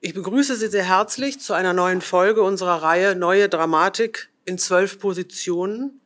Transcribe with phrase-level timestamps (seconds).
[0.00, 5.00] Ich begrüße Sie sehr herzlich zu einer neuen Folge unserer Reihe Neue Dramatik in zwölf
[5.00, 6.00] Positionen,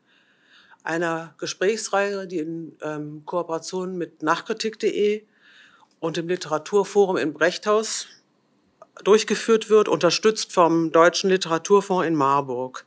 [0.82, 5.24] einer Gesprächsreihe, die in ähm, Kooperation mit Nachkritik.de
[6.00, 8.06] und dem Literaturforum in Brechthaus
[9.04, 12.86] durchgeführt wird, unterstützt vom Deutschen Literaturfonds in Marburg.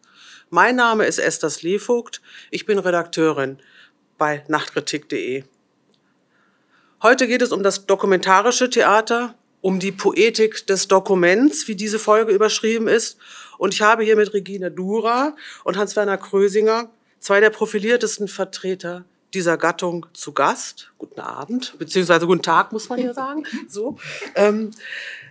[0.49, 3.59] Mein Name ist Esther Slevogt, ich bin Redakteurin
[4.17, 5.43] bei Nachtkritik.de.
[7.03, 12.31] Heute geht es um das dokumentarische Theater um die Poetik des Dokuments, wie diese Folge
[12.31, 13.17] überschrieben ist.
[13.57, 19.57] Und ich habe hier mit Regine Dura und Hans-Werner Krösinger zwei der profiliertesten Vertreter dieser
[19.57, 20.91] Gattung zu Gast.
[20.99, 23.41] Guten Abend, beziehungsweise guten Tag, muss man ja sagen.
[23.67, 23.97] So.
[24.35, 24.69] Ähm,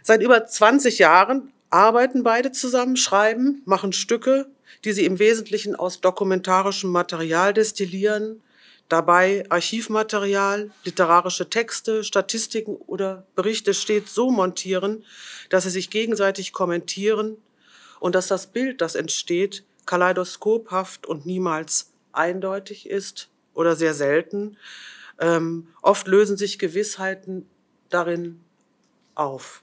[0.03, 4.49] seit über 20 Jahren arbeiten beide zusammen, schreiben, machen Stücke,
[4.85, 8.43] die sie im Wesentlichen aus dokumentarischem Material destillieren,
[8.89, 15.05] dabei Archivmaterial, literarische Texte, Statistiken oder Berichte stets so montieren,
[15.51, 17.37] dass sie sich gegenseitig kommentieren
[18.01, 24.57] und dass das Bild, das entsteht, kaleidoskophaft und niemals eindeutig ist oder sehr selten.
[25.19, 27.49] Ähm, oft lösen sich Gewissheiten
[27.89, 28.41] darin
[29.15, 29.63] auf.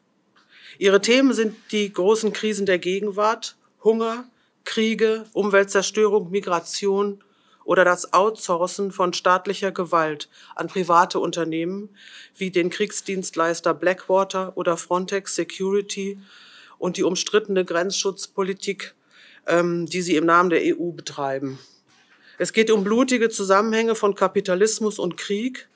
[0.78, 4.26] Ihre Themen sind die großen Krisen der Gegenwart, Hunger,
[4.64, 7.24] Kriege, Umweltzerstörung, Migration
[7.72, 10.28] oder das Outsourcen von staatlicher Gewalt
[10.58, 11.88] an private Unternehmen
[12.36, 16.20] wie den Kriegsdienstleister Blackwater oder Frontex Security
[16.80, 18.94] und die umstrittene Grenzschutzpolitik,
[19.48, 21.60] ähm, die sie im Namen der EU betreiben.
[22.38, 25.70] Es geht um blutige Zusammenhänge von Kapitalismus und Krieg.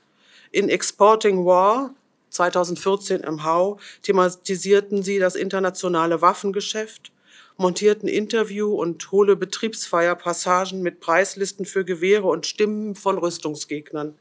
[0.52, 1.96] In Exporting War
[2.30, 7.14] 2014 im Hau thematisierten sie das internationale Waffengeschäft
[7.58, 14.16] montierten Interview- und hohle Betriebsfeierpassagen mit Preislisten für Gewehre und Stimmen von Rüstungsgegnern.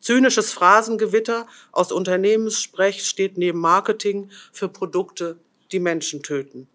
[0.00, 5.38] Zynisches Phrasengewitter aus Unternehmenssprech steht neben Marketing für Produkte,
[5.72, 6.68] die Menschen töten.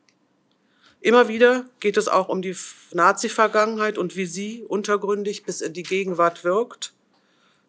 [1.00, 2.56] Immer wieder geht es auch um die
[2.92, 6.94] Nazi-Vergangenheit und wie sie untergründig bis in die Gegenwart wirkt.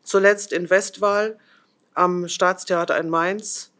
[0.03, 1.39] Zuletzt in Westwahl
[1.95, 3.71] am Staatstheater in Mainz.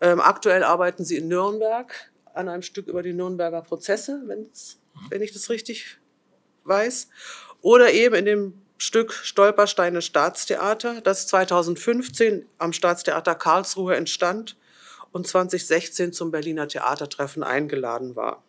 [0.00, 5.32] Ähm, aktuell arbeiten sie in Nürnberg an einem Stück über die Nürnberger Prozesse, wenn ich
[5.32, 5.98] das richtig
[6.64, 7.08] weiß.
[7.62, 14.56] Oder eben in dem Stück Stolpersteine Staatstheater, das 2015 am Staatstheater Karlsruhe entstand
[15.12, 18.42] und 2016 zum Berliner Theatertreffen eingeladen war.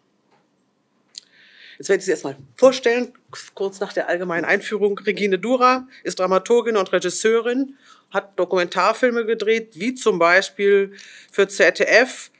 [1.77, 3.13] Jetzt werde ich Sie erstmal vorstellen,
[3.53, 4.97] kurz nach der allgemeinen Einführung.
[4.97, 7.77] Regine Dura ist Dramaturgin und Regisseurin,
[8.09, 10.93] hat Dokumentarfilme gedreht, wie zum Beispiel
[11.31, 12.31] für ZDF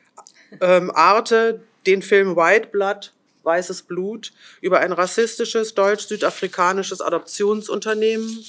[0.62, 3.13] ähm, Arte den Film White Blood,
[3.44, 8.44] Weißes Blut, über ein rassistisches deutsch-südafrikanisches Adoptionsunternehmen.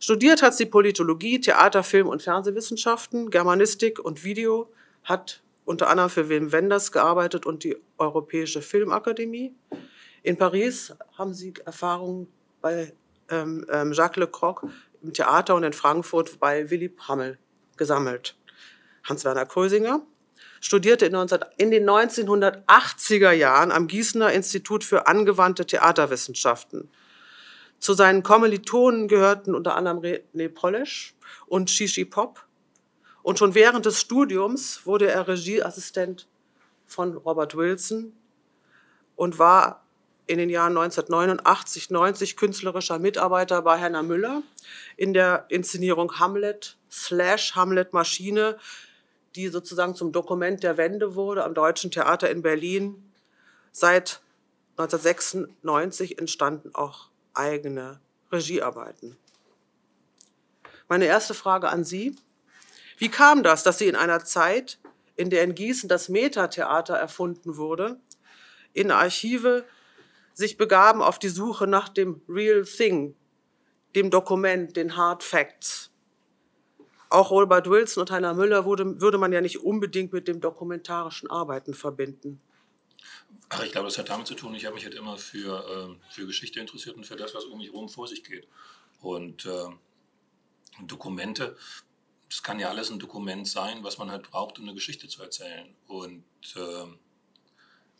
[0.00, 4.72] Studiert hat sie Politologie, Theater, Film und Fernsehwissenschaften, Germanistik und Video,
[5.04, 9.54] hat unter anderem für Wim Wenders gearbeitet und die Europäische Filmakademie.
[10.22, 12.28] In Paris haben sie Erfahrungen
[12.60, 12.94] bei
[13.30, 14.66] ähm, ähm, Jacques Lecroc
[15.02, 17.38] im Theater und in Frankfurt bei Willy Prammel
[17.76, 18.36] gesammelt.
[19.04, 20.02] Hans-Werner Krösinger
[20.66, 26.90] studierte in, 19, in den 1980er Jahren am Gießener Institut für angewandte Theaterwissenschaften.
[27.78, 31.14] Zu seinen Kommilitonen gehörten unter anderem René Polesch
[31.46, 32.44] und Shishi Pop.
[33.22, 36.26] Und schon während des Studiums wurde er Regieassistent
[36.84, 38.12] von Robert Wilson
[39.14, 39.84] und war
[40.26, 44.42] in den Jahren 1989, 90 künstlerischer Mitarbeiter bei Hannah Müller
[44.96, 48.58] in der Inszenierung Hamlet slash Hamlet Maschine
[49.36, 53.12] die sozusagen zum Dokument der Wende wurde am Deutschen Theater in Berlin.
[53.70, 54.20] Seit
[54.78, 58.00] 1996 entstanden auch eigene
[58.32, 59.16] Regiearbeiten.
[60.88, 62.16] Meine erste Frage an Sie.
[62.98, 64.78] Wie kam das, dass Sie in einer Zeit,
[65.16, 68.00] in der in Gießen das Metatheater erfunden wurde,
[68.72, 69.64] in Archive
[70.32, 73.14] sich begaben auf die Suche nach dem Real Thing,
[73.94, 75.90] dem Dokument, den Hard Facts?
[77.08, 81.30] Auch Robert Wilson und Heiner Müller würde, würde man ja nicht unbedingt mit dem dokumentarischen
[81.30, 82.40] Arbeiten verbinden.
[83.48, 86.12] Ach, ich glaube, das hat damit zu tun, ich habe mich halt immer für, äh,
[86.12, 88.48] für Geschichte interessiert und für das, was um mich herum vor sich geht.
[89.00, 89.66] Und äh,
[90.82, 91.56] Dokumente,
[92.28, 95.22] das kann ja alles ein Dokument sein, was man halt braucht, um eine Geschichte zu
[95.22, 95.68] erzählen.
[95.86, 96.24] Und
[96.56, 96.86] äh,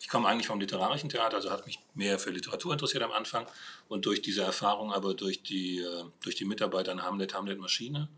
[0.01, 3.47] ich komme eigentlich vom literarischen Theater, also hat mich mehr für Literatur interessiert am Anfang.
[3.89, 8.09] Und durch diese Erfahrung, aber durch die, äh, durch die Mitarbeiter an Hamlet, Hamlet Maschine,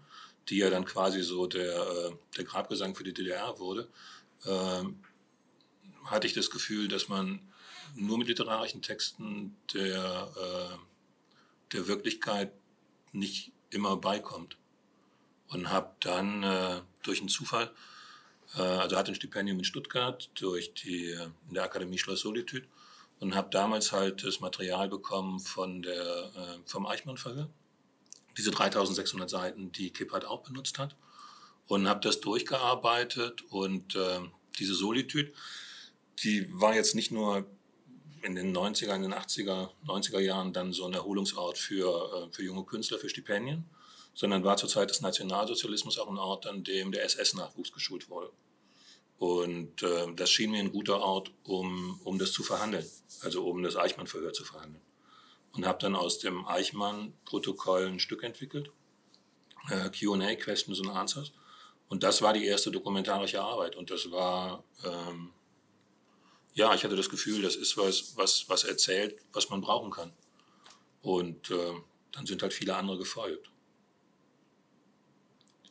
[0.48, 3.88] die ja dann quasi so der, äh, der Grabgesang für die DDR wurde,
[4.44, 4.84] äh,
[6.04, 7.40] hatte ich das Gefühl, dass man
[7.94, 12.52] nur mit literarischen Texten der, äh, der Wirklichkeit
[13.12, 14.56] nicht immer beikommt.
[15.48, 17.72] Und habe dann äh, durch einen Zufall
[18.54, 22.66] also hatte ein Stipendium in Stuttgart durch die, in der Akademie Schloss Solitude
[23.20, 27.50] und habe damals halt das Material bekommen von der, vom Eichmann-Verhör.
[28.38, 30.96] Diese 3600 Seiten, die Kippert auch benutzt hat.
[31.66, 34.20] Und habe das durchgearbeitet und äh,
[34.58, 35.32] diese Solitude,
[36.22, 37.44] die war jetzt nicht nur
[38.22, 42.42] in den 90er, in den 80er, 90er Jahren dann so ein Erholungsort für, äh, für
[42.42, 43.64] junge Künstler, für Stipendien,
[44.14, 48.30] sondern war zur Zeit des Nationalsozialismus auch ein Ort, an dem der SS-Nachwuchs geschult wurde.
[49.18, 52.86] Und äh, das schien mir ein guter Ort, um, um das zu verhandeln,
[53.22, 54.82] also um das Eichmann-Verhör zu verhandeln.
[55.58, 58.70] Und habe dann aus dem Eichmann-Protokoll ein Stück entwickelt,
[59.70, 61.32] äh, QA, Questions and Answers.
[61.88, 63.74] Und das war die erste dokumentarische Arbeit.
[63.74, 65.32] Und das war, ähm,
[66.54, 70.12] ja, ich hatte das Gefühl, das ist was, was, was erzählt, was man brauchen kann.
[71.02, 71.72] Und äh,
[72.12, 73.50] dann sind halt viele andere gefolgt.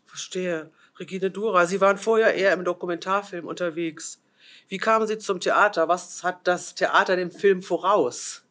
[0.06, 0.70] Verstehe.
[1.00, 4.22] Regine Dura, Sie waren vorher eher im Dokumentarfilm unterwegs.
[4.68, 5.88] Wie kamen Sie zum Theater?
[5.88, 8.44] Was hat das Theater dem Film voraus?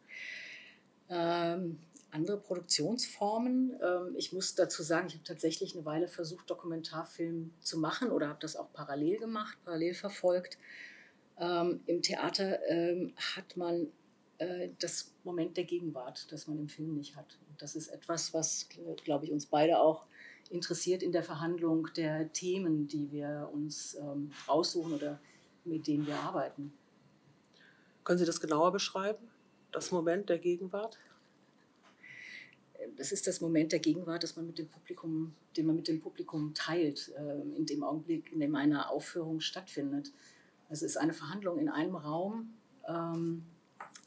[1.09, 1.79] Ähm,
[2.11, 3.77] andere Produktionsformen.
[3.81, 8.29] Ähm, ich muss dazu sagen, ich habe tatsächlich eine Weile versucht, Dokumentarfilm zu machen oder
[8.29, 10.57] habe das auch parallel gemacht, parallel verfolgt.
[11.37, 13.87] Ähm, Im Theater ähm, hat man
[14.39, 17.37] äh, das Moment der Gegenwart, das man im Film nicht hat.
[17.49, 18.67] Und das ist etwas, was,
[19.03, 20.05] glaube ich, uns beide auch
[20.49, 25.19] interessiert in der Verhandlung der Themen, die wir uns ähm, aussuchen oder
[25.65, 26.71] mit denen wir arbeiten.
[28.03, 29.27] Können Sie das genauer beschreiben,
[29.71, 30.97] das Moment der Gegenwart?
[32.95, 36.01] Das ist das Moment der Gegenwart, das man mit dem Publikum, den man mit dem
[36.01, 40.11] Publikum teilt, äh, in dem Augenblick, in dem eine Aufführung stattfindet.
[40.69, 42.53] Es ist eine Verhandlung in einem Raum
[42.87, 43.43] ähm,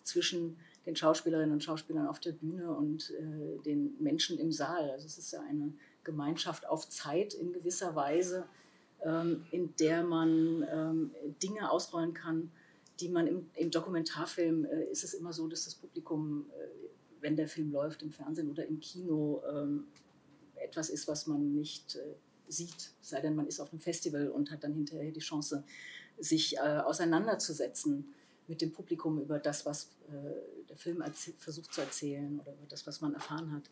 [0.03, 4.91] zwischen den Schauspielerinnen und Schauspielern auf der Bühne und äh, den Menschen im Saal.
[4.91, 5.73] Also es ist ja eine
[6.05, 8.47] Gemeinschaft auf Zeit in gewisser Weise,
[9.05, 11.11] ähm, in der man ähm,
[11.43, 12.51] Dinge ausrollen kann,
[13.01, 16.69] die man im, im Dokumentarfilm äh, ist es immer so, dass das Publikum, äh,
[17.21, 19.85] wenn der Film läuft im Fernsehen oder im Kino, ähm,
[20.57, 22.15] etwas ist, was man nicht äh,
[22.49, 25.65] sieht, sei denn man ist auf einem Festival und hat dann hinterher die Chance,
[26.19, 28.13] sich äh, auseinanderzusetzen
[28.47, 31.03] mit dem Publikum über das, was äh, der Film
[31.39, 33.63] versucht zu erzählen oder über das, was man erfahren hat.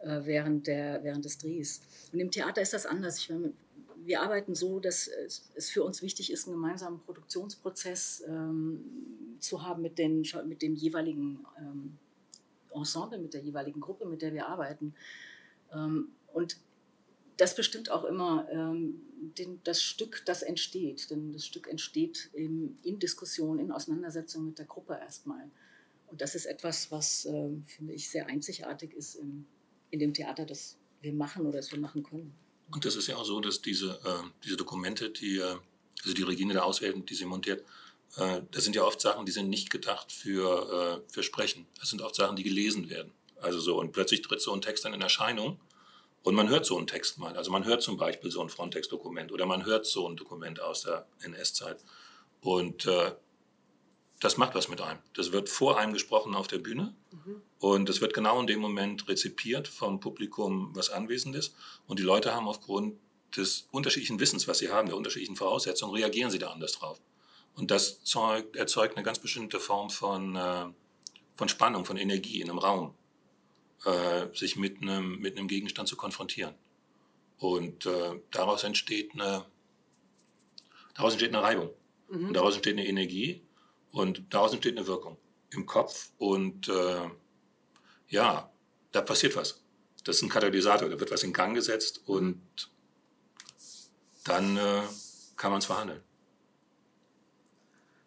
[0.00, 1.80] Äh, während, der, während des Drehs.
[2.12, 3.18] Und im Theater ist das anders.
[3.18, 3.52] Ich meine,
[4.04, 5.08] wir arbeiten so, dass
[5.54, 10.74] es für uns wichtig ist, einen gemeinsamen Produktionsprozess ähm, zu haben mit, den, mit dem
[10.74, 11.98] jeweiligen ähm,
[12.72, 14.94] Ensemble, mit der jeweiligen Gruppe, mit der wir arbeiten.
[15.72, 16.58] Ähm, und
[17.36, 19.00] das bestimmt auch immer ähm,
[19.38, 21.10] den, das Stück, das entsteht.
[21.10, 25.50] Denn das Stück entsteht in, in Diskussion, in Auseinandersetzung mit der Gruppe erstmal.
[26.06, 29.46] Und das ist etwas, was, äh, finde ich, sehr einzigartig ist im,
[29.90, 32.32] in dem Theater, das wir machen oder das wir machen können.
[32.70, 35.56] Und das ist ja auch so, dass diese, äh, diese Dokumente, die, äh,
[36.02, 37.64] also die Regine da auswählt, die sie montiert,
[38.16, 41.66] äh, das sind ja oft Sachen, die sind nicht gedacht für, äh, für Sprechen.
[41.78, 43.12] Das sind oft Sachen, die gelesen werden.
[43.40, 45.60] Also so, und plötzlich tritt so ein Text dann in Erscheinung
[46.22, 47.36] und man hört so einen Text mal.
[47.36, 50.82] Also man hört zum Beispiel so ein Frontex-Dokument oder man hört so ein Dokument aus
[50.82, 51.84] der NS-Zeit.
[52.40, 53.12] Und äh,
[54.20, 54.98] das macht was mit einem.
[55.14, 57.42] Das wird vor einem gesprochen auf der Bühne mhm.
[57.58, 61.54] und es wird genau in dem Moment rezipiert vom Publikum, was anwesend ist.
[61.86, 62.98] Und die Leute haben aufgrund
[63.36, 67.00] des unterschiedlichen Wissens, was sie haben, der unterschiedlichen Voraussetzungen, reagieren sie da anders drauf.
[67.54, 70.66] Und das zeugt, erzeugt eine ganz bestimmte Form von, äh,
[71.34, 72.94] von Spannung, von Energie in einem Raum,
[73.84, 76.54] äh, sich mit einem, mit einem Gegenstand zu konfrontieren.
[77.38, 79.44] Und äh, daraus, entsteht eine,
[80.94, 81.70] daraus entsteht eine Reibung.
[82.08, 82.28] Mhm.
[82.28, 83.42] Und daraus entsteht eine Energie,
[83.96, 85.16] und daraus entsteht eine Wirkung
[85.52, 87.08] im Kopf und äh,
[88.08, 88.50] ja,
[88.92, 89.62] da passiert was.
[90.04, 92.70] Das ist ein Katalysator, da wird was in Gang gesetzt und
[94.24, 94.82] dann äh,
[95.36, 96.02] kann man es verhandeln.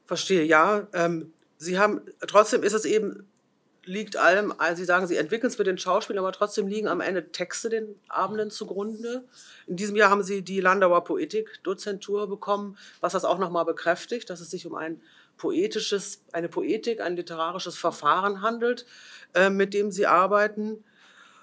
[0.06, 0.88] Verstehe, ja.
[0.94, 3.28] Ähm, Sie haben, trotzdem ist es eben,
[3.84, 7.02] liegt allem, also Sie sagen, Sie entwickeln es mit den Schauspielern, aber trotzdem liegen am
[7.02, 9.28] Ende Texte den Abenden zugrunde.
[9.66, 14.40] In diesem Jahr haben Sie die Landauer Poetik-Dozentur bekommen, was das auch nochmal bekräftigt, dass
[14.40, 15.02] es sich um ein
[15.40, 18.86] poetisches, eine Poetik, ein literarisches Verfahren handelt,
[19.34, 20.84] äh, mit dem sie arbeiten.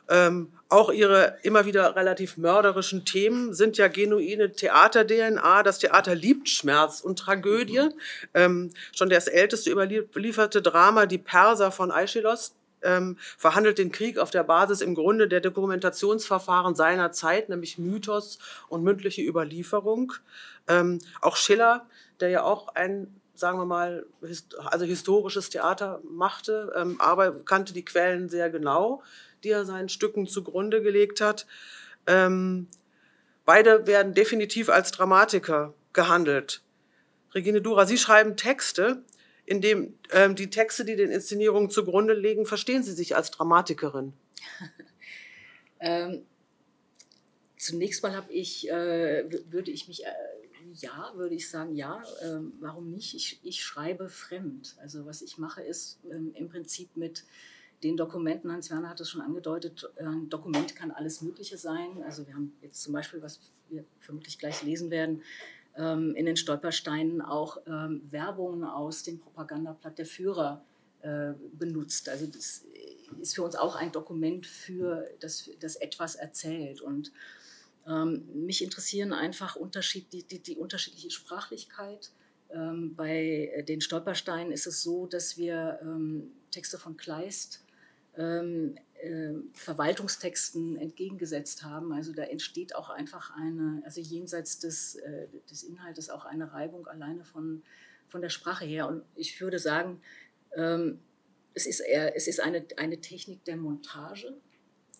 [0.08, 5.64] Ähm, auch ihre immer wieder relativ mörderischen Themen sind ja genuine Theater-DNA.
[5.64, 7.88] Das Theater liebt Schmerz und Tragödie.
[8.34, 14.30] Ähm, schon das älteste überlieferte Drama, Die Perser von Aeschylus, ähm, verhandelt den Krieg auf
[14.30, 18.38] der Basis im Grunde der Dokumentationsverfahren seiner Zeit, nämlich Mythos
[18.68, 20.12] und mündliche Überlieferung.
[20.68, 21.86] Ähm, auch Schiller,
[22.20, 24.06] der ja auch ein sagen wir mal,
[24.66, 29.02] also historisches Theater machte, ähm, aber kannte die Quellen sehr genau,
[29.44, 31.46] die er seinen Stücken zugrunde gelegt hat.
[32.06, 32.68] Ähm,
[33.44, 36.62] beide werden definitiv als Dramatiker gehandelt.
[37.34, 39.02] Regine Dura, Sie schreiben Texte,
[39.44, 44.12] in dem ähm, die Texte, die den Inszenierungen zugrunde liegen, verstehen Sie sich als Dramatikerin?
[45.80, 46.26] ähm,
[47.56, 50.10] zunächst mal habe ich, äh, würde ich mich, äh,
[50.80, 53.14] ja, würde ich sagen, ja, äh, warum nicht?
[53.14, 54.76] Ich, ich schreibe fremd.
[54.80, 57.24] Also was ich mache, ist ähm, im Prinzip mit
[57.82, 62.02] den Dokumenten, Hans-Werner hat es schon angedeutet, ein Dokument kann alles Mögliche sein.
[62.04, 65.22] Also wir haben jetzt zum Beispiel, was wir vermutlich gleich lesen werden,
[65.76, 70.64] ähm, in den Stolpersteinen auch ähm, Werbungen aus dem Propagandablatt der Führer
[71.02, 72.08] äh, benutzt.
[72.08, 72.64] Also das
[73.20, 76.80] ist für uns auch ein Dokument für das, das etwas erzählt.
[76.80, 77.12] Und ähm,
[77.86, 82.10] mich interessieren einfach Unterschied, die, die, die unterschiedliche Sprachlichkeit.
[82.50, 87.64] Ähm, bei den Stolpersteinen ist es so, dass wir ähm, Texte von Kleist
[88.16, 91.92] ähm, äh, Verwaltungstexten entgegengesetzt haben.
[91.92, 96.86] Also da entsteht auch einfach eine, also jenseits des, äh, des Inhaltes auch eine Reibung
[96.86, 97.62] alleine von,
[98.08, 98.88] von der Sprache her.
[98.88, 100.00] Und ich würde sagen,
[100.54, 101.00] ähm,
[101.54, 104.34] es ist, eher, es ist eine, eine Technik der Montage,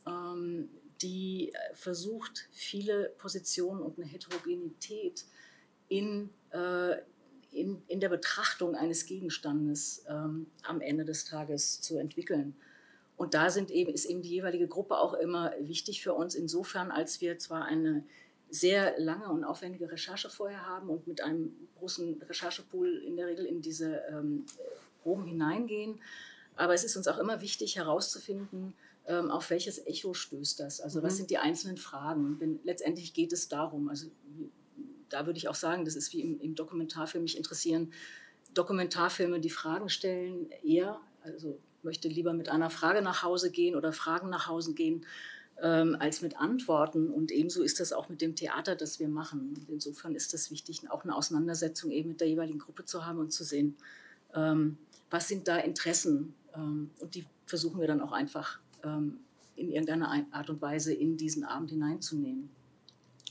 [0.06, 0.68] ähm,
[1.02, 5.24] die versucht, viele Positionen und eine Heterogenität
[5.88, 6.96] in, äh,
[7.52, 12.56] in, in der Betrachtung eines Gegenstandes ähm, am Ende des Tages zu entwickeln.
[13.16, 16.90] Und da sind eben, ist eben die jeweilige Gruppe auch immer wichtig für uns, insofern,
[16.90, 18.04] als wir zwar eine
[18.50, 23.44] sehr lange und aufwendige Recherche vorher haben und mit einem großen Recherchepool in der Regel
[23.44, 24.44] in diese ähm,
[25.02, 26.00] Proben hineingehen.
[26.56, 28.74] Aber es ist uns auch immer wichtig herauszufinden,
[29.06, 30.80] ähm, auf welches Echo stößt das.
[30.80, 31.04] Also mhm.
[31.04, 32.38] was sind die einzelnen Fragen?
[32.40, 33.88] Denn letztendlich geht es darum.
[33.88, 34.08] Also
[35.08, 37.92] da würde ich auch sagen, das ist wie im, im Dokumentarfilm mich interessieren.
[38.54, 43.92] Dokumentarfilme, die Fragen stellen, eher, also möchte lieber mit einer Frage nach Hause gehen oder
[43.92, 45.06] Fragen nach Hause gehen,
[45.62, 47.10] ähm, als mit Antworten.
[47.10, 49.66] Und ebenso ist das auch mit dem Theater, das wir machen.
[49.68, 53.32] Insofern ist es wichtig, auch eine Auseinandersetzung eben mit der jeweiligen Gruppe zu haben und
[53.32, 53.76] zu sehen,
[54.34, 54.78] ähm,
[55.10, 56.34] was sind da Interessen.
[56.54, 59.18] Ähm, und die versuchen wir dann auch einfach ähm,
[59.56, 62.50] in irgendeiner Art und Weise in diesen Abend hineinzunehmen.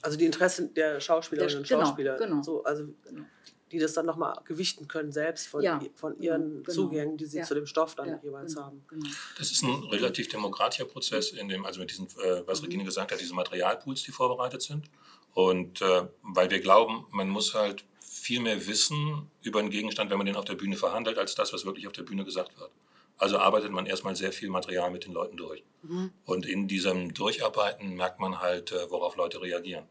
[0.01, 2.17] Also die Interessen der Schauspielerinnen und genau, Schauspieler.
[2.17, 2.43] Genau.
[2.43, 3.25] So, also genau
[3.71, 6.73] die das dann nochmal gewichten können, selbst von, ja, von ihren genau.
[6.73, 7.43] Zugängen, die sie ja.
[7.43, 8.85] zu dem Stoff dann ja, jeweils genau, haben.
[8.87, 9.09] Genau.
[9.37, 12.65] Das ist ein relativ demokratischer Prozess, in dem, also mit diesen, äh, was mhm.
[12.67, 14.85] Regine gesagt hat, diese Materialpools, die vorbereitet sind.
[15.33, 20.17] Und äh, weil wir glauben, man muss halt viel mehr wissen über einen Gegenstand, wenn
[20.17, 22.71] man den auf der Bühne verhandelt, als das, was wirklich auf der Bühne gesagt wird.
[23.17, 25.63] Also arbeitet man erstmal sehr viel Material mit den Leuten durch.
[25.83, 26.11] Mhm.
[26.25, 29.85] Und in diesem Durcharbeiten merkt man halt, äh, worauf Leute reagieren.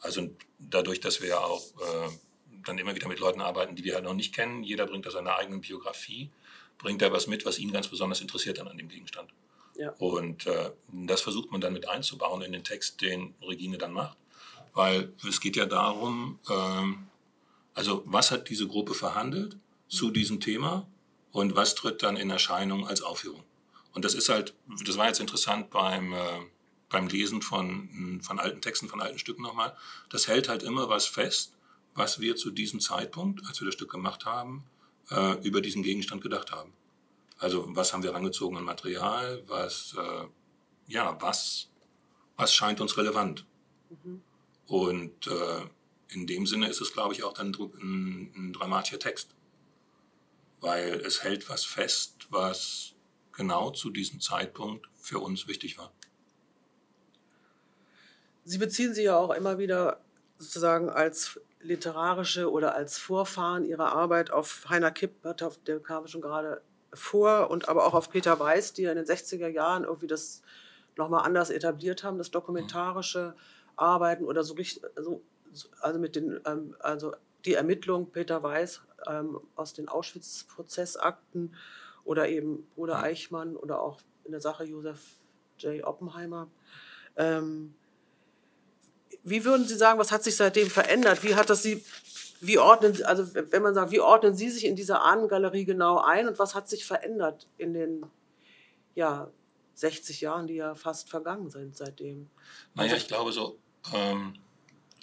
[0.00, 2.10] Also dadurch, dass wir auch äh,
[2.64, 4.62] dann immer wieder mit Leuten arbeiten, die wir halt noch nicht kennen.
[4.62, 6.30] Jeder bringt da seine eigene Biografie,
[6.78, 9.30] bringt da was mit, was ihn ganz besonders interessiert dann an dem Gegenstand.
[9.76, 9.90] Ja.
[9.98, 14.16] Und äh, das versucht man dann mit einzubauen in den Text, den Regine dann macht.
[14.72, 17.06] Weil es geht ja darum, ähm,
[17.74, 19.56] also was hat diese Gruppe verhandelt
[19.88, 20.86] zu diesem Thema
[21.36, 23.44] und was tritt dann in Erscheinung als Aufführung.
[23.92, 24.54] Und das ist halt,
[24.86, 26.40] das war jetzt interessant beim, äh,
[26.88, 29.76] beim Lesen von, von alten Texten, von alten Stücken nochmal.
[30.08, 31.52] Das hält halt immer was fest,
[31.94, 34.64] was wir zu diesem Zeitpunkt, als wir das Stück gemacht haben,
[35.10, 36.72] äh, über diesen Gegenstand gedacht haben.
[37.38, 40.24] Also was haben wir rangezogen an Material, was, äh,
[40.88, 41.68] ja, was,
[42.38, 43.44] was scheint uns relevant.
[43.90, 44.22] Mhm.
[44.68, 45.66] Und äh,
[46.08, 49.35] in dem Sinne ist es, glaube ich, auch dann ein, ein dramatischer Text.
[50.66, 52.94] Weil es hält was fest, was
[53.32, 55.92] genau zu diesem Zeitpunkt für uns wichtig war.
[58.44, 60.00] Sie beziehen sich ja auch immer wieder
[60.38, 65.12] sozusagen als literarische oder als Vorfahren ihrer Arbeit auf Heiner Kipp,
[65.66, 69.06] der kam schon gerade vor, und aber auch auf Peter Weiß, die ja in den
[69.06, 70.42] 60er Jahren irgendwie das
[70.96, 73.34] nochmal anders etabliert haben, das dokumentarische
[73.76, 75.22] Arbeiten oder so richtig, also,
[75.80, 81.54] also mit den, ähm, also die Ermittlung Peter Weiß ähm, aus den Auschwitz-Prozessakten
[82.04, 85.00] oder eben Bruder Eichmann oder auch in der Sache Josef
[85.58, 85.84] J.
[85.84, 86.48] Oppenheimer.
[87.16, 87.74] Ähm,
[89.22, 91.24] wie würden Sie sagen, was hat sich seitdem verändert?
[91.24, 91.84] Wie hat das Sie,
[92.40, 96.28] wie ordnen, also wenn man sagt, wie ordnen Sie sich in dieser Ahnengalerie genau ein
[96.28, 98.06] und was hat sich verändert in den
[98.94, 99.30] ja,
[99.74, 102.28] 60 Jahren, die ja fast vergangen sind seitdem?
[102.74, 103.58] Naja, ich glaube so,
[103.92, 104.34] ähm,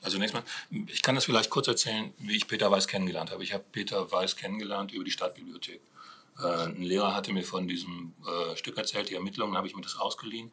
[0.03, 3.43] also nächstes Mal, ich kann das vielleicht kurz erzählen, wie ich Peter Weiß kennengelernt habe.
[3.43, 5.81] Ich habe Peter Weiß kennengelernt über die Stadtbibliothek.
[6.39, 9.81] Äh, ein Lehrer hatte mir von diesem äh, Stück erzählt, die Ermittlungen, habe ich mir
[9.81, 10.51] das ausgeliehen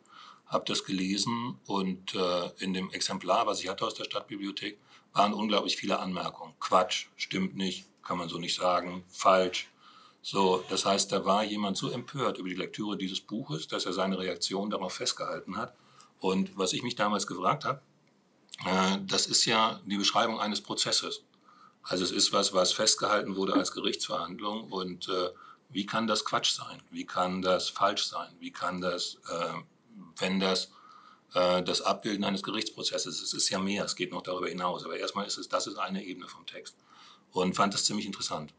[0.51, 4.79] habe das gelesen und äh, in dem Exemplar, was ich hatte aus der Stadtbibliothek,
[5.13, 6.55] waren unglaublich viele Anmerkungen.
[6.59, 9.71] Quatsch, stimmt nicht, kann man so nicht sagen, falsch.
[10.23, 13.93] So, das heißt, da war jemand so empört über die Lektüre dieses Buches, dass er
[13.93, 15.75] seine Reaktion darauf festgehalten hat.
[16.19, 17.81] Und was ich mich damals gefragt habe,
[19.07, 21.23] das ist ja die Beschreibung eines Prozesses.
[21.83, 25.31] Also es ist was, was festgehalten wurde als Gerichtsverhandlung und äh,
[25.71, 26.83] wie kann das Quatsch sein?
[26.91, 28.35] Wie kann das falsch sein?
[28.39, 29.55] Wie kann das, äh,
[30.19, 30.71] wenn das
[31.35, 34.85] äh, das Abbilden eines Gerichtsprozesses ist, es ist ja mehr, es geht noch darüber hinaus,
[34.85, 36.77] aber erstmal ist es, das ist eine Ebene vom Text
[37.33, 38.53] und fand das ziemlich interessant.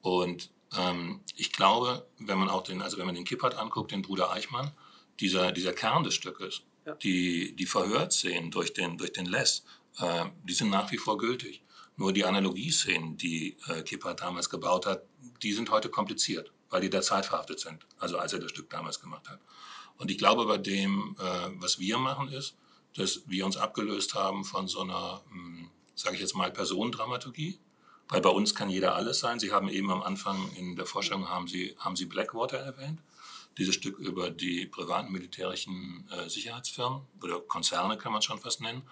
[0.00, 4.02] Und ähm, ich glaube, wenn man auch den, also wenn man den Kippert anguckt, den
[4.02, 4.72] Bruder Eichmann,
[5.20, 6.96] dieser, dieser Kern des Stückes, ja.
[6.96, 9.64] die, die Verhörszenen durch den, durch den Less,
[9.98, 11.62] äh, die sind nach wie vor gültig.
[11.96, 15.02] Nur die Analogieszenen, die äh, Kippert damals gebaut hat,
[15.42, 18.70] die sind heute kompliziert, weil die der Zeit verhaftet sind, also als er das Stück
[18.70, 19.40] damals gemacht hat.
[19.98, 22.56] Und ich glaube, bei dem, äh, was wir machen, ist,
[22.96, 27.58] dass wir uns abgelöst haben von so einer, hm, sage ich jetzt mal, Personendramaturgie,
[28.08, 29.38] weil bei uns kann jeder alles sein.
[29.38, 32.98] Sie haben eben am Anfang in der Vorstellung haben Sie, haben Sie Blackwater erwähnt.
[33.58, 38.82] Dieses Stück über die privaten militärischen äh, Sicherheitsfirmen oder Konzerne kann man schon fast nennen.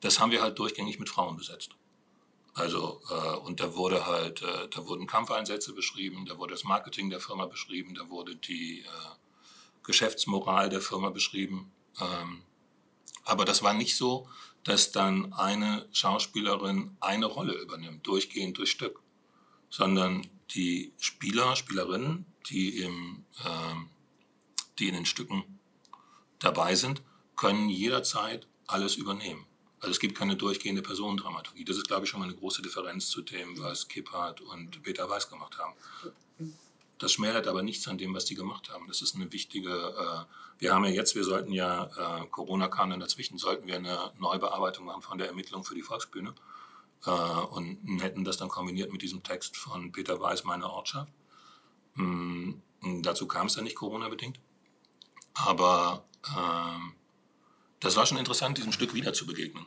[0.00, 1.70] Das haben wir halt durchgängig mit Frauen besetzt.
[2.54, 7.08] Also, äh, und da wurde halt, äh, da wurden Kampfeinsätze beschrieben, da wurde das Marketing
[7.08, 8.84] der Firma beschrieben, da wurde die äh,
[9.84, 11.70] Geschäftsmoral der Firma beschrieben.
[12.00, 12.42] Ähm,
[13.24, 14.28] aber das war nicht so,
[14.64, 19.00] dass dann eine Schauspielerin eine Rolle übernimmt, durchgehend durch Stück,
[19.70, 23.74] sondern die Spieler, Spielerinnen, die, im, äh,
[24.78, 25.58] die in den Stücken
[26.38, 27.02] dabei sind,
[27.36, 29.46] können jederzeit alles übernehmen.
[29.80, 31.64] Also es gibt keine durchgehende Personendramaturgie.
[31.64, 35.08] Das ist, glaube ich, schon mal eine große Differenz zu dem, was Kipphardt und Peter
[35.08, 35.74] Weiß gemacht haben.
[36.98, 38.88] Das schmälert aber nichts an dem, was die gemacht haben.
[38.88, 40.24] Das ist eine wichtige, äh,
[40.58, 41.84] wir haben ja jetzt, wir sollten ja,
[42.22, 45.82] äh, Corona kam dann dazwischen, sollten wir eine Neubearbeitung machen von der Ermittlung für die
[45.82, 46.34] Volksbühne
[47.06, 51.12] äh, und hätten das dann kombiniert mit diesem Text von Peter Weiß, meine Ortschaft.
[51.96, 52.62] Ähm,
[53.02, 54.40] dazu kam es dann nicht Corona-bedingt.
[55.44, 56.04] Aber
[56.36, 56.94] ähm,
[57.80, 59.66] das war schon interessant, diesem Stück wieder zu begegnen.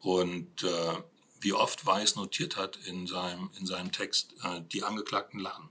[0.00, 1.02] Und äh,
[1.40, 5.68] wie oft Weiß notiert hat in seinem, in seinem Text, äh, die Angeklagten lachen.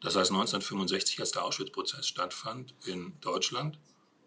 [0.00, 3.78] Das heißt, 1965, als der Auschwitz-Prozess stattfand in Deutschland,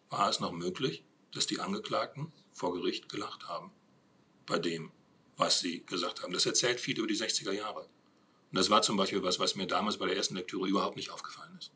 [0.09, 3.71] war es noch möglich, dass die Angeklagten vor Gericht gelacht haben
[4.45, 4.91] bei dem,
[5.35, 6.33] was sie gesagt haben.
[6.33, 7.81] Das erzählt viel über die 60er Jahre.
[8.51, 11.09] Und das war zum Beispiel was, was mir damals bei der ersten Lektüre überhaupt nicht
[11.09, 11.71] aufgefallen ist.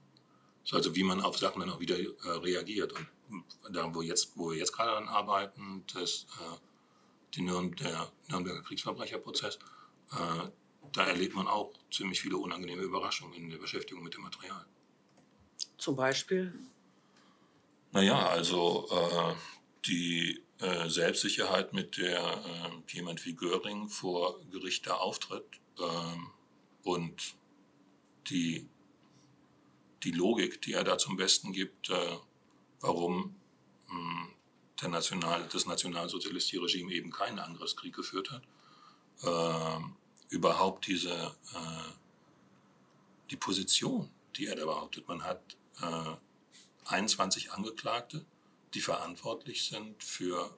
[0.71, 2.93] Also wie man auf Sachen dann auch wieder äh, reagiert.
[2.93, 8.61] Und da, wo, jetzt, wo wir jetzt gerade daran arbeiten, dass äh, Nürn der Nürnberger
[8.61, 9.55] Kriegsverbrecherprozess,
[10.11, 10.47] äh,
[10.93, 14.65] da erlebt man auch ziemlich viele unangenehme Überraschungen in der Beschäftigung mit dem Material.
[15.77, 16.53] Zum Beispiel?
[17.91, 19.35] Naja, also äh,
[19.85, 26.27] die äh, Selbstsicherheit, mit der äh, jemand wie Göring vor Gericht da auftritt ähm,
[26.83, 27.35] und
[28.29, 28.67] die,
[30.03, 32.17] die Logik, die er da zum Besten gibt, äh,
[32.79, 33.35] warum
[33.87, 34.27] mh,
[34.81, 38.43] der National, das nationalsozialistische Regime eben keinen Angriffskrieg geführt hat.
[39.23, 39.95] Ähm,
[40.29, 41.91] überhaupt diese, äh,
[43.29, 45.07] die Position, die er da behauptet.
[45.07, 46.15] Man hat äh,
[46.85, 48.25] 21 Angeklagte,
[48.73, 50.57] die verantwortlich sind für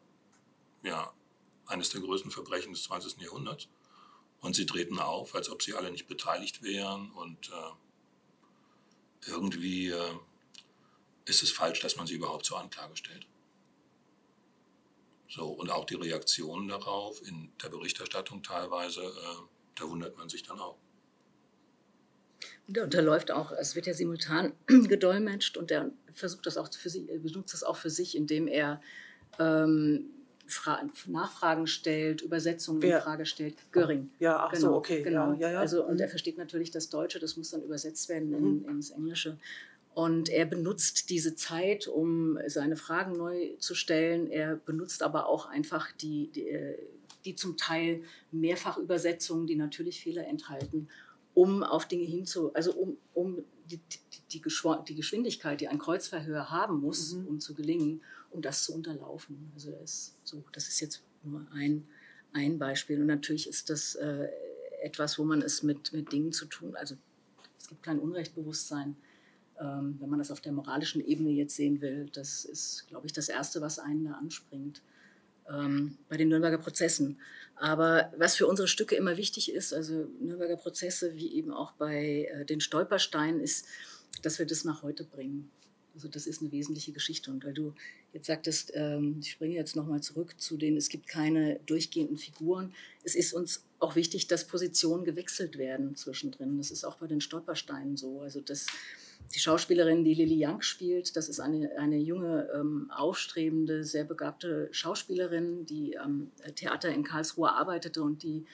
[0.84, 1.12] ja,
[1.66, 3.20] eines der größten Verbrechen des 20.
[3.22, 3.68] Jahrhunderts.
[4.40, 7.12] Und sie treten auf, als ob sie alle nicht beteiligt wären.
[7.12, 7.72] Und äh,
[9.28, 10.16] irgendwie äh,
[11.26, 13.28] ist es falsch, dass man sie überhaupt zur Anklage stellt.
[15.30, 19.44] So, und auch die Reaktionen darauf in der Berichterstattung teilweise äh,
[19.76, 20.78] da wundert man sich dann auch.
[22.68, 26.90] Und da, läuft auch, es wird ja simultan gedolmetscht und er versucht das auch für
[26.90, 28.82] sich, benutzt das auch für sich, indem er
[29.40, 30.10] ähm,
[31.08, 33.56] Nachfragen stellt, Übersetzungen in Frage stellt.
[33.72, 34.10] Göring.
[34.20, 35.02] Ja, ach genau, so, okay.
[35.02, 35.34] Genau.
[35.34, 36.12] Ja, ja, Also, und er mhm.
[36.12, 38.70] versteht natürlich das Deutsche, das muss dann übersetzt werden in, mhm.
[38.70, 39.38] ins Englische.
[39.94, 44.28] Und er benutzt diese Zeit, um seine Fragen neu zu stellen.
[44.28, 46.78] Er benutzt aber auch einfach die, die äh,
[47.26, 50.90] die zum Teil Mehrfachübersetzungen, die natürlich Fehler enthalten,
[51.34, 53.80] um auf Dinge hinzu, also um, um die,
[54.34, 54.42] die,
[54.88, 57.28] die Geschwindigkeit, die ein Kreuzverhör haben muss, mhm.
[57.28, 59.52] um zu gelingen, um das zu unterlaufen.
[59.54, 61.88] Also das, so, das ist jetzt nur ein,
[62.34, 63.00] ein Beispiel.
[63.00, 64.28] Und natürlich ist das äh,
[64.82, 66.96] etwas, wo man es mit, mit Dingen zu tun, also
[67.58, 68.98] es gibt kein Unrechtbewusstsein.
[69.60, 73.14] Ähm, wenn man das auf der moralischen Ebene jetzt sehen will, das ist, glaube ich,
[73.14, 74.82] das Erste, was einen da anspringt
[75.50, 77.20] ähm, bei den Nürnberger Prozessen.
[77.56, 82.30] Aber was für unsere Stücke immer wichtig ist, also Nürnberger Prozesse wie eben auch bei
[82.32, 83.68] äh, den Stolpersteinen, ist,
[84.22, 85.50] dass wir das nach heute bringen.
[85.96, 87.30] Also das ist eine wesentliche Geschichte.
[87.30, 87.74] Und weil du
[88.14, 92.74] jetzt sagtest, ähm, ich springe jetzt nochmal zurück zu denen, es gibt keine durchgehenden Figuren.
[93.04, 96.58] Es ist uns auch wichtig, dass Positionen gewechselt werden zwischendrin.
[96.58, 98.22] Das ist auch bei den Stolpersteinen so.
[98.22, 98.66] Also das
[99.34, 104.68] die Schauspielerin, die Lily Young spielt, das ist eine, eine junge, ähm, aufstrebende, sehr begabte
[104.72, 108.46] Schauspielerin, die am Theater in Karlsruhe arbeitete und die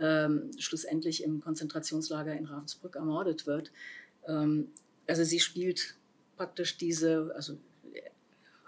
[0.00, 3.70] ähm, schlussendlich im Konzentrationslager in Ravensbrück ermordet wird.
[5.08, 5.96] Also sie spielt
[6.36, 7.58] praktisch diese, also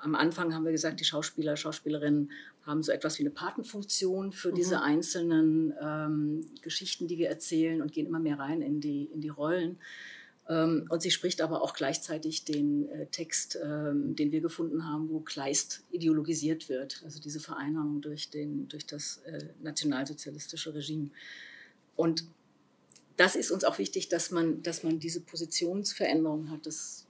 [0.03, 2.33] am Anfang haben wir gesagt, die Schauspieler, Schauspielerinnen
[2.65, 4.55] haben so etwas wie eine Patenfunktion für mhm.
[4.55, 9.21] diese einzelnen ähm, Geschichten, die wir erzählen und gehen immer mehr rein in die, in
[9.21, 9.79] die Rollen.
[10.49, 15.11] Ähm, und sie spricht aber auch gleichzeitig den äh, Text, ähm, den wir gefunden haben,
[15.11, 21.11] wo Kleist ideologisiert wird, also diese Vereinnahmung durch, den, durch das äh, nationalsozialistische Regime.
[21.97, 22.25] Und
[23.21, 26.65] das ist uns auch wichtig, dass man, dass man diese Positionsveränderung hat.
[26.65, 27.05] Das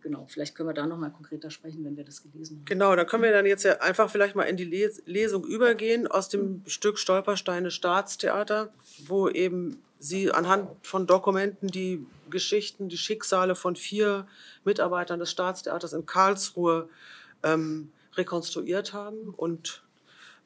[0.00, 2.64] genau, vielleicht können wir da nochmal konkreter sprechen, wenn wir das gelesen haben.
[2.66, 6.06] Genau, da können wir dann jetzt ja einfach vielleicht mal in die Les Lesung übergehen
[6.06, 8.72] aus dem Stück Stolpersteine Staatstheater,
[9.06, 14.28] wo eben Sie anhand von Dokumenten die Geschichten, die Schicksale von vier
[14.64, 16.88] Mitarbeitern des Staatstheaters in Karlsruhe
[17.42, 19.34] ähm, rekonstruiert haben.
[19.36, 19.82] Und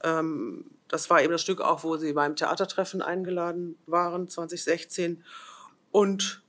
[0.02, 5.24] ähm, das war eben das Stück auch, wo Sie beim Theatertreffen eingeladen waren, 2016.
[5.90, 6.42] Und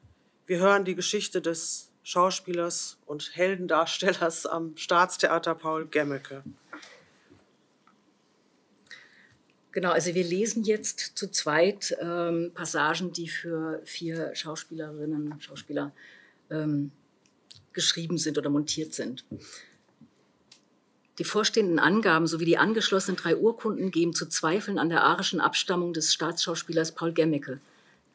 [0.46, 6.44] wir hören die Geschichte des Schauspielers und Heldendarstellers am Staatstheater Paul Gemmeke.
[9.72, 15.92] Genau, also wir lesen jetzt zu zweit ähm, Passagen, die für vier Schauspielerinnen und Schauspieler
[16.50, 16.92] ähm,
[17.74, 19.24] geschrieben sind oder montiert sind.
[21.20, 25.94] Die vorstehenden Angaben sowie die angeschlossenen drei Urkunden geben zu Zweifeln an der arischen Abstammung
[25.94, 27.60] des Staatsschauspielers Paul Gemmeke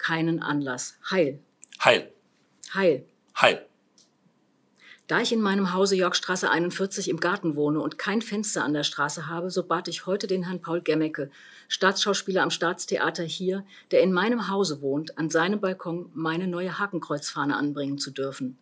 [0.02, 0.96] keinen Anlass.
[1.10, 1.38] Heil.
[1.82, 2.12] Heil.
[2.74, 3.04] Heil.
[3.40, 3.64] Heil.
[5.06, 8.82] Da ich in meinem Hause Yorkstraße 41 im Garten wohne und kein Fenster an der
[8.82, 11.30] Straße habe, so bat ich heute den Herrn Paul Gemmecke,
[11.68, 17.56] Staatsschauspieler am Staatstheater hier, der in meinem Hause wohnt, an seinem Balkon meine neue Hakenkreuzfahne
[17.56, 18.58] anbringen zu dürfen.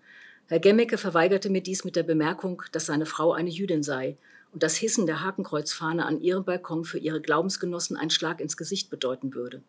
[0.50, 4.16] Herr Gemmecke verweigerte mir dies mit der Bemerkung, dass seine Frau eine Jüdin sei
[4.50, 8.90] und das Hissen der Hakenkreuzfahne an ihrem Balkon für ihre Glaubensgenossen ein Schlag ins Gesicht
[8.90, 9.62] bedeuten würde.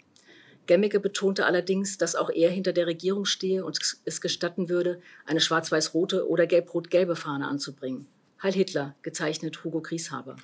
[0.65, 5.39] Gemmicke betonte allerdings, dass auch er hinter der Regierung stehe und es gestatten würde, eine
[5.39, 8.07] schwarz-weiß-rote oder gelb-rot-gelbe Fahne anzubringen.
[8.41, 10.35] Heil Hitler, gezeichnet Hugo Grieshaber.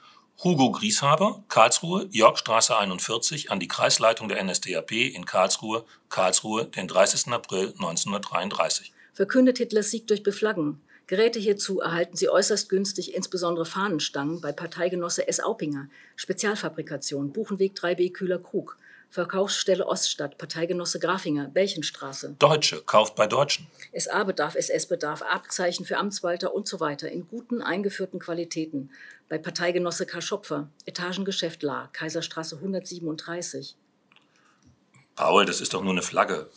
[0.43, 7.34] Hugo Grieshaber, Karlsruhe, Yorkstraße 41, an die Kreisleitung der NSDAP in Karlsruhe, Karlsruhe, den 30.
[7.34, 8.93] April 1933.
[9.17, 10.80] Verkündet Hitlers Sieg durch Beflaggen.
[11.08, 15.39] Geräte hierzu erhalten Sie äußerst günstig, insbesondere Fahnenstangen bei Parteigenosse S.
[15.39, 18.77] Aupinger, Spezialfabrikation, Buchenweg 3b Kühler Krug.
[19.10, 22.36] Verkaufsstelle Oststadt, Parteigenosse Grafinger, Belchenstraße.
[22.38, 23.65] Deutsche, kauft bei Deutschen.
[23.91, 28.91] SA-Bedarf, SS-Bedarf, Abzeichen für Amtswalter und so weiter in guten eingeführten Qualitäten.
[29.30, 33.75] Bei Parteigenosse Karl Schopfer, Etagengeschäft La, Kaiserstraße 137.
[35.15, 36.51] Paul, das ist doch nur eine Flagge.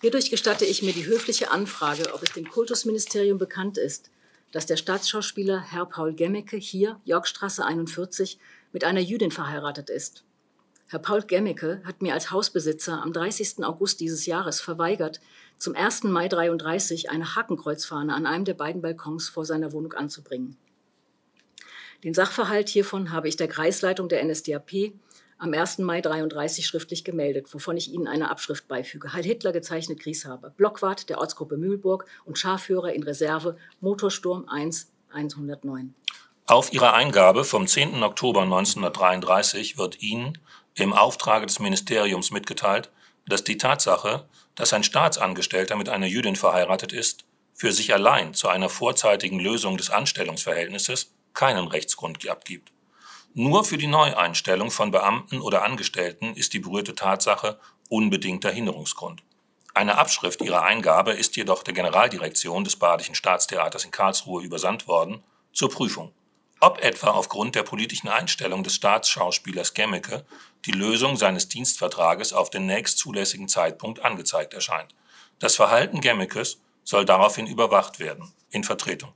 [0.00, 4.10] Hierdurch gestatte ich mir die höfliche Anfrage, ob es dem Kultusministerium bekannt ist,
[4.52, 8.38] dass der Staatsschauspieler Herr Paul Gemmecke hier, Yorkstraße 41,
[8.72, 10.22] mit einer Jüdin verheiratet ist.
[10.86, 13.64] Herr Paul Gemmecke hat mir als Hausbesitzer am 30.
[13.64, 15.20] August dieses Jahres verweigert,
[15.58, 16.04] zum 1.
[16.04, 20.56] Mai 33 eine Hakenkreuzfahne an einem der beiden Balkons vor seiner Wohnung anzubringen.
[22.04, 24.92] Den Sachverhalt hiervon habe ich der Kreisleitung der NSDAP
[25.38, 25.78] am 1.
[25.78, 29.12] Mai 33 schriftlich gemeldet, wovon ich Ihnen eine Abschrift beifüge.
[29.12, 35.94] Heil Hitler gezeichnet Grieshaber, Blockwart der Ortsgruppe Mühlburg und Schafführer in Reserve, Motorsturm 1 109.
[36.46, 38.02] Auf Ihre Eingabe vom 10.
[38.02, 40.38] Oktober 1933 wird Ihnen
[40.74, 42.90] im Auftrage des Ministeriums mitgeteilt,
[43.26, 47.24] dass die Tatsache, dass ein Staatsangestellter mit einer Jüdin verheiratet ist,
[47.54, 52.72] für sich allein zu einer vorzeitigen Lösung des Anstellungsverhältnisses keinen Rechtsgrund abgibt.
[53.34, 59.22] Nur für die Neueinstellung von Beamten oder Angestellten ist die berührte Tatsache unbedingter Hinderungsgrund.
[59.74, 65.22] Eine Abschrift ihrer Eingabe ist jedoch der Generaldirektion des Badischen Staatstheaters in Karlsruhe übersandt worden
[65.52, 66.12] zur Prüfung
[66.60, 70.24] ob etwa aufgrund der politischen Einstellung des Staatsschauspielers Gemmeke
[70.64, 74.94] die Lösung seines Dienstvertrages auf den nächstzulässigen Zeitpunkt angezeigt erscheint.
[75.38, 78.32] Das Verhalten Gemmekes soll daraufhin überwacht werden.
[78.50, 79.12] In Vertretung.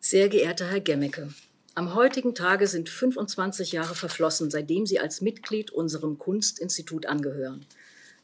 [0.00, 1.34] Sehr geehrter Herr Gemmeke,
[1.78, 7.64] am heutigen Tage sind 25 Jahre verflossen, seitdem Sie als Mitglied unserem Kunstinstitut angehören.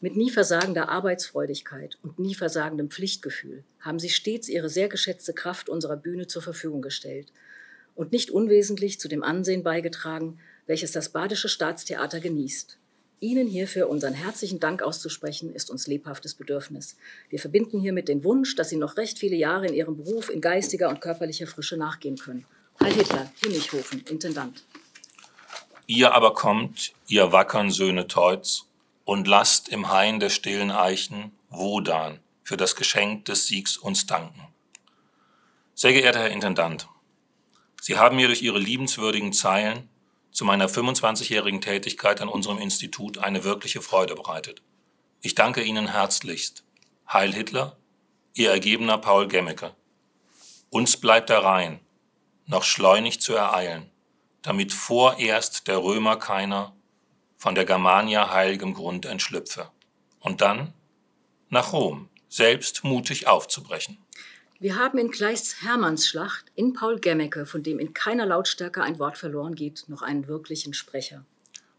[0.00, 5.68] Mit nie versagender Arbeitsfreudigkeit und nie versagendem Pflichtgefühl haben Sie stets Ihre sehr geschätzte Kraft
[5.68, 7.32] unserer Bühne zur Verfügung gestellt–
[7.94, 12.78] und nicht unwesentlich zu dem Ansehen beigetragen, welches das Badische Staatstheater genießt.
[13.20, 16.96] Ihnen hierfür unseren herzlichen Dank auszusprechen, ist uns lebhaftes Bedürfnis.
[17.30, 20.40] Wir verbinden hiermit den Wunsch, dass Sie noch recht viele Jahre in Ihrem Beruf in
[20.40, 22.44] geistiger und körperlicher Frische nachgehen können.
[22.85, 24.62] Heil Hitler, Hinichhofen, Intendant.
[25.87, 28.68] Ihr aber kommt, ihr wackern Söhne Teuts,
[29.07, 34.49] und lasst im Hain der stillen Eichen Wodan für das Geschenk des Siegs uns danken.
[35.75, 36.87] Sehr geehrter Herr Intendant,
[37.81, 39.88] Sie haben mir durch Ihre liebenswürdigen Zeilen
[40.31, 44.61] zu meiner 25-jährigen Tätigkeit an unserem Institut eine wirkliche Freude bereitet.
[45.23, 46.64] Ich danke Ihnen herzlichst.
[47.11, 47.79] Heil Hitler,
[48.35, 49.75] Ihr ergebener Paul Gemmeke.
[50.68, 51.81] Uns bleibt der Rhein,
[52.46, 53.90] noch schleunig zu ereilen,
[54.42, 56.74] damit vorerst der Römer keiner
[57.37, 59.70] von der Germania heilgem Grund entschlüpfe.
[60.20, 60.72] Und dann
[61.50, 63.98] nach Rom, selbst mutig aufzubrechen.
[64.61, 69.18] Wir haben in Kleists Hermannsschlacht in Paul Gemmeke, von dem in keiner Lautstärke ein Wort
[69.18, 71.24] verloren geht, noch einen wirklichen Sprecher.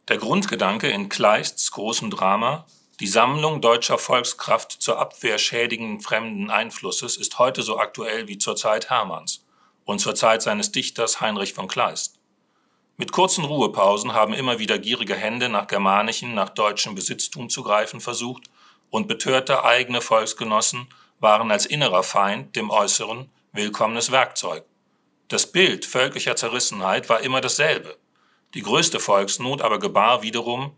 [0.08, 2.68] Der Grundgedanke in Kleists großem Drama,
[3.00, 8.56] die Sammlung deutscher Volkskraft zur Abwehr schädigenden fremden Einflusses, ist heute so aktuell wie zur
[8.56, 9.45] Zeit Hermanns
[9.86, 12.20] und zur Zeit seines Dichters Heinrich von Kleist.
[12.98, 18.02] Mit kurzen Ruhepausen haben immer wieder gierige Hände nach germanischem, nach deutschem Besitztum zu greifen
[18.02, 18.50] versucht
[18.90, 20.88] und betörte eigene Volksgenossen
[21.20, 24.64] waren als innerer Feind dem Äußeren willkommenes Werkzeug.
[25.28, 27.98] Das Bild völkischer Zerrissenheit war immer dasselbe.
[28.54, 30.76] Die größte Volksnot aber gebar wiederum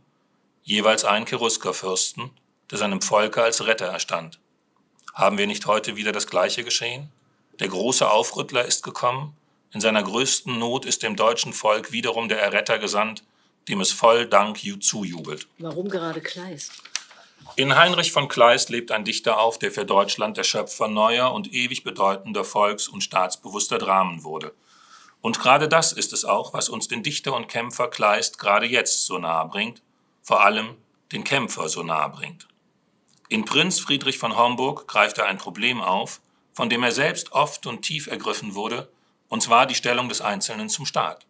[0.64, 2.32] jeweils einen Cheruskerfürsten,
[2.72, 4.40] der seinem Volke als Retter erstand.
[5.14, 7.12] Haben wir nicht heute wieder das Gleiche geschehen?
[7.60, 9.36] Der große Aufrüttler ist gekommen,
[9.74, 13.24] in seiner größten Not ist dem deutschen Volk wiederum der Erretter gesandt,
[13.68, 15.48] dem es voll Dank zujubelt.
[15.58, 16.72] Warum gerade Kleist?
[17.56, 21.54] In Heinrich von Kleist lebt ein Dichter auf, der für Deutschland der Schöpfer neuer und
[21.54, 24.54] ewig bedeutender volks- und staatsbewusster Dramen wurde.
[25.22, 29.06] Und gerade das ist es auch, was uns den Dichter und Kämpfer Kleist gerade jetzt
[29.06, 29.82] so nahe bringt,
[30.22, 30.76] vor allem
[31.12, 32.48] den Kämpfer so nahe bringt.
[33.30, 36.22] In Prinz Friedrich von Homburg greift er ein Problem auf,
[36.58, 38.92] von dem er selbst oft und tief ergriffen wurde,
[39.28, 41.28] und zwar die Stellung des Einzelnen zum Staat.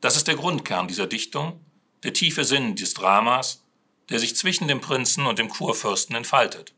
[0.00, 1.60] Das ist der Grundkern dieser Dichtung,
[2.02, 3.62] der tiefe Sinn des Dramas,
[4.08, 6.72] der sich zwischen dem Prinzen und dem Kurfürsten entfaltet.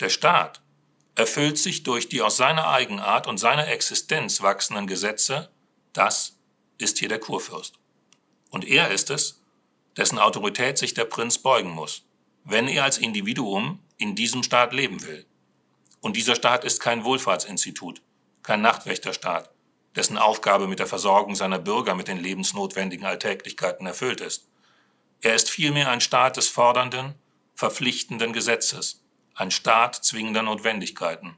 [0.00, 0.62] Der Staat
[1.14, 5.50] erfüllt sich durch die aus seiner Eigenart und seiner Existenz wachsenden Gesetze,
[5.92, 6.38] das
[6.78, 7.74] ist hier der Kurfürst.
[8.48, 9.42] Und er ist es,
[9.94, 12.02] dessen Autorität sich der Prinz beugen muss,
[12.44, 15.26] wenn er als Individuum in diesem Staat leben will.
[16.00, 18.00] Und dieser Staat ist kein Wohlfahrtsinstitut,
[18.42, 19.50] kein Nachtwächterstaat,
[19.96, 24.48] dessen Aufgabe mit der Versorgung seiner Bürger mit den lebensnotwendigen Alltäglichkeiten erfüllt ist.
[25.20, 27.14] Er ist vielmehr ein Staat des fordernden,
[27.54, 29.02] verpflichtenden Gesetzes,
[29.34, 31.36] ein Staat zwingender Notwendigkeiten.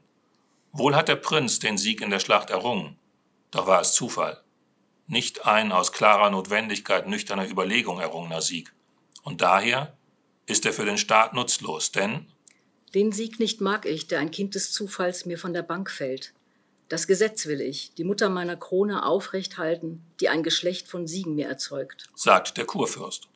[0.71, 2.97] Wohl hat der Prinz den Sieg in der Schlacht errungen,
[3.51, 4.41] doch war es Zufall.
[5.07, 8.73] Nicht ein aus klarer Notwendigkeit nüchterner Überlegung errungener Sieg.
[9.21, 9.95] Und daher
[10.45, 12.31] ist er für den Staat nutzlos, denn
[12.93, 16.33] den Sieg nicht mag ich, der ein Kind des Zufalls mir von der Bank fällt.
[16.89, 21.35] Das Gesetz will ich, die Mutter meiner Krone aufrecht halten, die ein Geschlecht von Siegen
[21.35, 23.29] mir erzeugt, sagt der Kurfürst.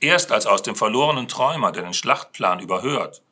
[0.00, 3.22] Erst als aus dem verlorenen Träumer, der den Schlachtplan überhört,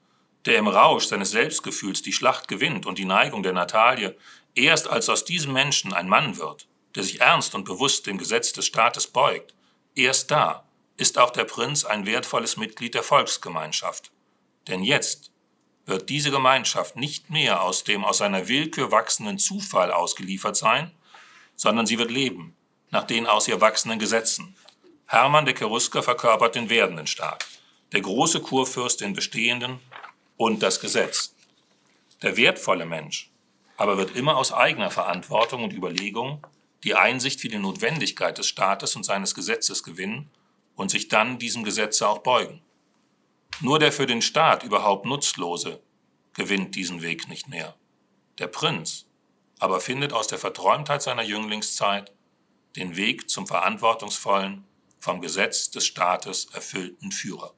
[0.44, 4.16] der im Rausch seines Selbstgefühls die Schlacht gewinnt und die Neigung der Natalie,
[4.54, 8.52] erst als aus diesem Menschen ein Mann wird, der sich ernst und bewusst dem Gesetz
[8.52, 9.54] des Staates beugt,
[9.94, 14.10] erst da ist auch der Prinz ein wertvolles Mitglied der Volksgemeinschaft.
[14.66, 15.30] Denn jetzt
[15.88, 20.92] wird diese Gemeinschaft nicht mehr aus dem aus seiner Willkür wachsenden Zufall ausgeliefert sein,
[21.56, 22.54] sondern sie wird leben
[22.90, 24.56] nach den aus ihr wachsenden Gesetzen,
[25.06, 27.46] Hermann de Cherusker verkörpert den werdenden Staat,
[27.92, 29.80] der große Kurfürst den bestehenden
[30.36, 31.34] und das Gesetz.
[32.22, 33.30] Der wertvolle Mensch
[33.78, 36.44] aber wird immer aus eigener Verantwortung und Überlegung
[36.84, 40.28] die Einsicht für die Notwendigkeit des Staates und seines Gesetzes gewinnen
[40.74, 42.60] und sich dann diesem Gesetze auch beugen.
[43.60, 45.80] Nur der für den Staat überhaupt Nutzlose
[46.32, 47.74] gewinnt diesen Weg nicht mehr.
[48.38, 49.06] Der Prinz
[49.58, 52.12] aber findet aus der Verträumtheit seiner Jünglingszeit
[52.76, 54.64] den Weg zum verantwortungsvollen
[55.00, 57.54] vom Gesetz des Staates erfüllten Führer.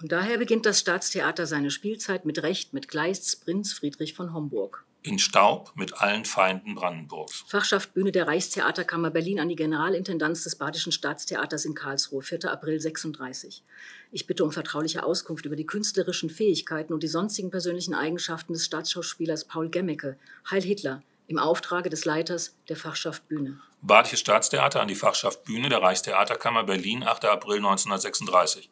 [0.00, 4.84] Und daher beginnt das Staatstheater seine Spielzeit mit Recht mit Gleists Prinz Friedrich von Homburg.
[5.04, 7.44] In Staub mit allen Feinden Brandenburgs.
[7.48, 12.44] Fachschaft Bühne der Reichstheaterkammer Berlin an die Generalintendanz des Badischen Staatstheaters in Karlsruhe, 4.
[12.52, 13.64] April 36.
[14.12, 18.64] Ich bitte um vertrauliche Auskunft über die künstlerischen Fähigkeiten und die sonstigen persönlichen Eigenschaften des
[18.64, 20.16] Staatsschauspielers Paul Gemmecke,
[20.48, 23.60] Heil Hitler, im Auftrage des Leiters der Fachschaft Bühne.
[23.80, 27.24] Badisches Staatstheater an die Fachschaft Bühne der Reichstheaterkammer Berlin, 8.
[27.24, 28.70] April 1936.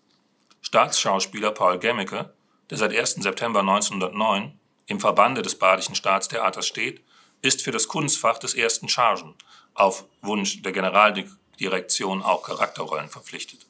[0.62, 2.32] Staatsschauspieler Paul Gemmecke,
[2.70, 3.14] der seit 1.
[3.14, 4.59] September 1909
[4.90, 7.00] im Verbande des Badischen Staatstheaters steht,
[7.42, 9.36] ist für das Kunstfach des ersten Chargen
[9.72, 13.66] auf Wunsch der Generaldirektion auch Charakterrollen verpflichtet.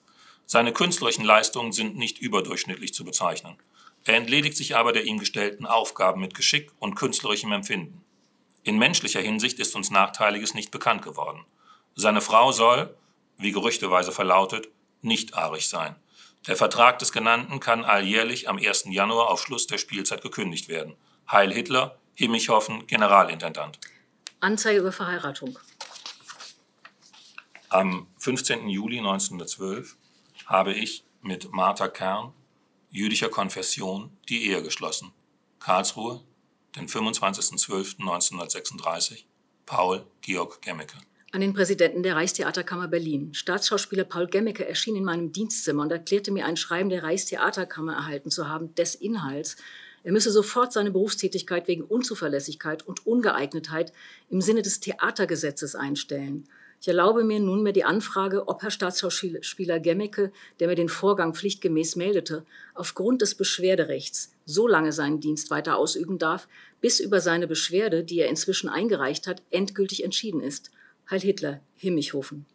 [0.46, 3.59] Seine künstlerischen Leistungen sind nicht überdurchschnittlich zu bezeichnen.
[4.04, 8.02] Er entledigt sich aber der ihm gestellten Aufgaben mit Geschick und künstlerischem Empfinden.
[8.62, 11.44] In menschlicher Hinsicht ist uns Nachteiliges nicht bekannt geworden.
[11.96, 12.96] Seine Frau soll,
[13.37, 14.68] wie gerüchteweise verlautet,
[15.02, 15.96] nicht arisch sein.
[16.46, 18.87] Der Vertrag des Genannten kann alljährlich am 1.
[18.88, 20.96] Januar auf Schluss der Spielzeit gekündigt werden.
[21.30, 23.78] Heil Hitler, Himmichhoffen, Generalintendant.
[24.40, 25.56] Anzeige über Verheiratung.
[27.68, 28.68] Am 15.
[28.68, 29.96] Juli 1912
[30.46, 32.32] habe ich mit Martha Kern,
[32.90, 35.12] jüdischer Konfession, die Ehe geschlossen.
[35.60, 36.24] Karlsruhe,
[36.74, 39.22] den 25.12.1936,
[39.66, 40.96] Paul Georg Gemmeke.
[41.30, 43.32] An den Präsidenten der Reichstheaterkammer Berlin.
[43.34, 48.32] Staatsschauspieler Paul Gemmeke erschien in meinem Dienstzimmer und erklärte mir ein Schreiben der Reichstheaterkammer erhalten
[48.32, 49.56] zu haben, des Inhalts,
[50.02, 53.92] er müsse sofort seine Berufstätigkeit wegen Unzuverlässigkeit und Ungeeignetheit
[54.30, 56.48] im Sinne des Theatergesetzes einstellen.
[56.80, 61.96] Ich erlaube mir nunmehr die Anfrage, ob Herr Staatsschauspieler Gemmeke, der mir den Vorgang pflichtgemäß
[61.96, 66.48] meldete, aufgrund des Beschwerderechts so lange seinen Dienst weiter ausüben darf,
[66.80, 70.70] bis über seine Beschwerde, die er inzwischen eingereicht hat, endgültig entschieden ist.
[71.10, 72.46] Heil Hitler, Himmichhofen.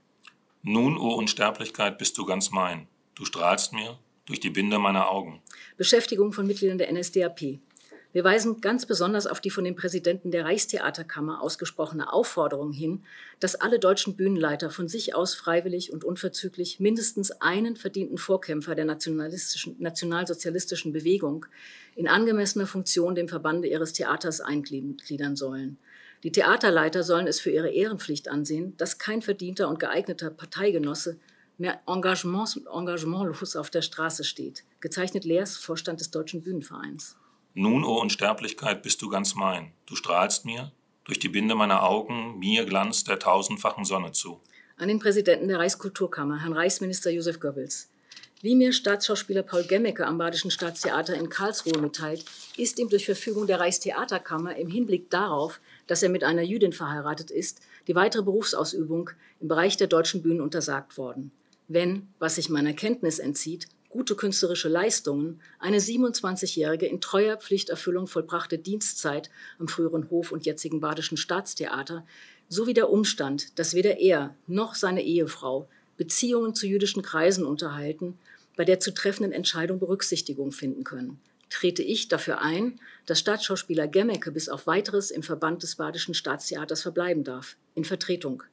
[0.64, 2.88] Nun, o Unsterblichkeit, bist du ganz mein.
[3.14, 5.42] Du strahlst mir durch die Binde meiner Augen.
[5.78, 7.60] Beschäftigung von Mitgliedern der NSDAP.
[8.16, 13.04] Wir weisen ganz besonders auf die von dem Präsidenten der Reichstheaterkammer ausgesprochene Aufforderung hin,
[13.42, 18.86] dass alle deutschen Bühnenleiter von sich aus freiwillig und unverzüglich mindestens einen verdienten Vorkämpfer der
[18.86, 21.46] nationalsozialistischen Bewegung
[21.94, 25.78] in angemessener Funktion dem Verbande ihres Theaters eingliedern sollen.
[26.24, 31.20] Die Theaterleiter sollen es für ihre Ehrenpflicht ansehen, dass kein verdienter und geeigneter Parteigenosse
[31.58, 34.64] mehr Engagement, engagementlos auf der Straße steht.
[34.80, 37.16] Gezeichnet Leers, Vorstand des Deutschen Bühnenvereins.
[37.54, 39.72] Nun, o oh Unsterblichkeit, bist du ganz mein.
[39.86, 40.72] Du strahlst mir,
[41.06, 44.42] durch die Binde meiner Augen, mir Glanz der tausendfachen Sonne zu.
[44.78, 47.90] An den Präsidenten der Reichskulturkammer, Herrn Reichsminister Josef Goebbels.
[48.42, 52.26] Wie mir Staatsschauspieler Paul Gemmecke am Badischen Staatstheater in Karlsruhe mitteilt,
[52.58, 57.32] ist ihm durch Verfügung der Reichstheaterkammer im Hinblick darauf, dass er mit einer Jüdin verheiratet
[57.32, 61.32] ist, die weitere Berufsausübung im Bereich der deutschen Bühnen untersagt worden.
[61.68, 68.58] Wenn, was sich meiner Kenntnis entzieht, gute künstlerische Leistungen, eine 27-jährige in treuer Pflichterfüllung vollbrachte
[68.58, 72.06] Dienstzeit am früheren Hof- und jetzigen Badischen Staatstheater,
[72.50, 78.20] sowie der Umstand, dass weder er noch seine Ehefrau Beziehungen zu jüdischen Kreisen unterhalten,
[78.56, 81.20] bei der zu treffenden Entscheidung Berücksichtigung finden können.
[81.50, 86.82] Trete ich dafür ein, dass Staatsschauspieler Gemmecke bis auf weiteres im Verband des Badischen Staatstheaters
[86.82, 88.44] verbleiben darf, in Vertretung,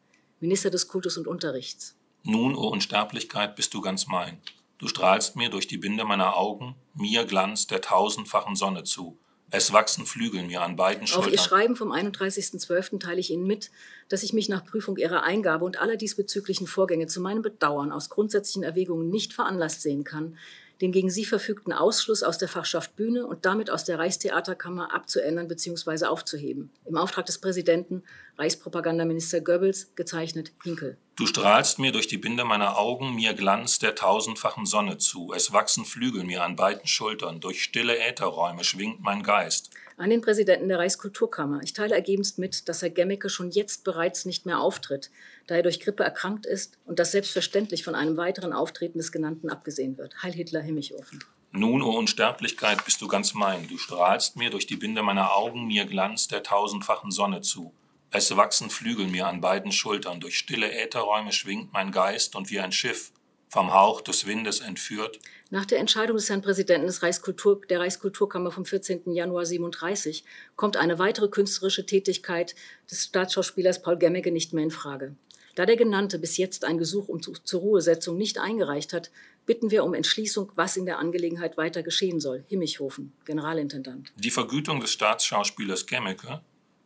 [0.41, 1.97] Minister des Kultus und Unterrichts.
[2.25, 4.39] Nun, o Unsterblichkeit, bist du ganz mein.
[4.79, 9.19] Du strahlst mir durch die Binde meiner Augen, mir Glanz der tausendfachen Sonne zu.
[9.55, 11.27] Es wachsen Flügel mir an beiden Schultern.
[11.29, 12.99] Auf Ihr Schreiben vom 31.12.
[12.99, 13.71] teile ich Ihnen mit,
[14.09, 18.09] dass ich mich nach Prüfung Ihrer Eingabe und aller diesbezüglichen Vorgänge zu meinem Bedauern aus
[18.09, 20.39] grundsätzlichen Erwägungen nicht veranlasst sehen kann,
[20.83, 25.47] den gegen Sie verfügten Ausschluss aus der Fachschaft Bühne und damit aus der Reichstheaterkammer abzuändern
[25.47, 26.07] bzw.
[26.07, 26.71] aufzuheben.
[26.85, 28.03] Im Auftrag des Präsidenten,
[28.37, 30.99] Reichspropagandaminister Goebbels, gezeichnet Hinkel.
[31.15, 35.33] Du strahlst mir durch die Binde meiner Augen mir Glanz der tausendfachen Sonne zu.
[35.33, 37.41] Es wachsen Flügel mir an beiden Schultern.
[37.41, 39.71] Durch stille Ätherräume schwingt mein Geist.
[39.97, 41.61] An den Präsidenten der Reichskulturkammer.
[41.63, 45.11] Ich teile ergebenst mit, dass Herr Gemmecke schon jetzt bereits nicht mehr auftritt,
[45.47, 49.51] da er durch Grippe erkrankt ist und dass selbstverständlich von einem weiteren Auftreten des Genannten
[49.51, 50.23] abgesehen wird.
[50.23, 51.23] Heil Hitler, Himmichofen.
[51.55, 53.69] Nun, o oh Unsterblichkeit, bist du ganz mein.
[53.69, 57.75] Du strahlst mir durch die Binde meiner Augen mir Glanz der tausendfachen Sonne zu.
[58.11, 62.61] Es wachsen Flügel mir an beiden Schultern, durch stille Ätherräume schwingt mein Geist und wie
[62.61, 63.13] ein Schiff,
[63.49, 65.19] vom Hauch des Windes entführt.
[65.53, 69.13] Nach der Entscheidung des Herrn Präsidenten des Reichskultur, der Reichskulturkammer vom 14.
[69.13, 70.25] Januar 37
[70.57, 72.55] kommt eine weitere künstlerische Tätigkeit
[72.91, 75.15] des Staatsschauspielers Paul Gemmecke nicht mehr in Frage.
[75.55, 79.11] Da der Genannte bis jetzt ein Gesuch um zur Ruhesetzung nicht eingereicht hat,
[79.45, 82.47] bitten wir um Entschließung, was in der Angelegenheit weiter geschehen soll.
[82.49, 84.11] Himmichhofen, Generalintendant.
[84.17, 86.41] Die Vergütung des Staatsschauspielers Gemmecke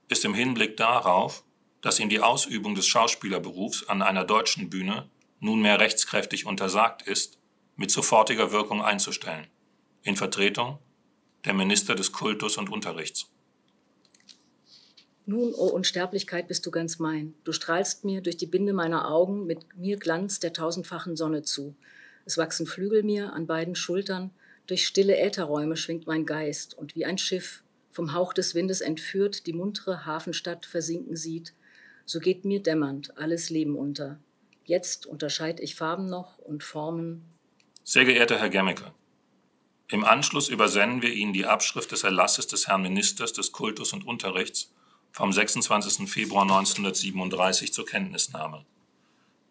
[0.09, 1.45] ist im Hinblick darauf,
[1.83, 7.39] dass ihm die Ausübung des Schauspielerberufs an einer deutschen Bühne nunmehr rechtskräftig untersagt ist,
[7.77, 9.47] mit sofortiger Wirkung einzustellen.
[10.03, 10.79] In Vertretung
[11.45, 13.31] der Minister des Kultus und Unterrichts.
[15.27, 17.35] Nun, o oh Unsterblichkeit, bist du ganz mein.
[17.45, 21.75] Du strahlst mir durch die Binde meiner Augen mit mir Glanz der tausendfachen Sonne zu.
[22.25, 24.31] Es wachsen Flügel mir an beiden Schultern,
[24.67, 27.63] durch stille Ätherräume schwingt mein Geist und wie ein Schiff
[27.93, 31.55] vom Hauch des Windes entführt, die muntere Hafenstadt versinken sieht,
[32.05, 34.19] so geht mir dämmernd alles Leben unter.
[34.65, 37.25] Jetzt unterscheid ich Farben noch und Formen.
[37.89, 38.93] Sehr geehrter Herr Gemmecke,
[39.87, 44.05] im Anschluss übersenden wir Ihnen die Abschrift des Erlasses des Herrn Ministers des Kultus und
[44.05, 44.75] Unterrichts
[45.13, 46.11] vom 26.
[46.11, 48.67] Februar 1937 zur Kenntnisnahme.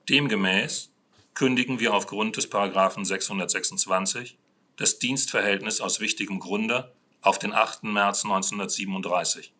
[0.09, 0.91] Demgemäß
[1.33, 4.37] kündigen wir aufgrund des Paragraphen 626
[4.75, 7.83] das Dienstverhältnis aus wichtigem Grunde auf den 8.
[7.83, 9.53] März 1937.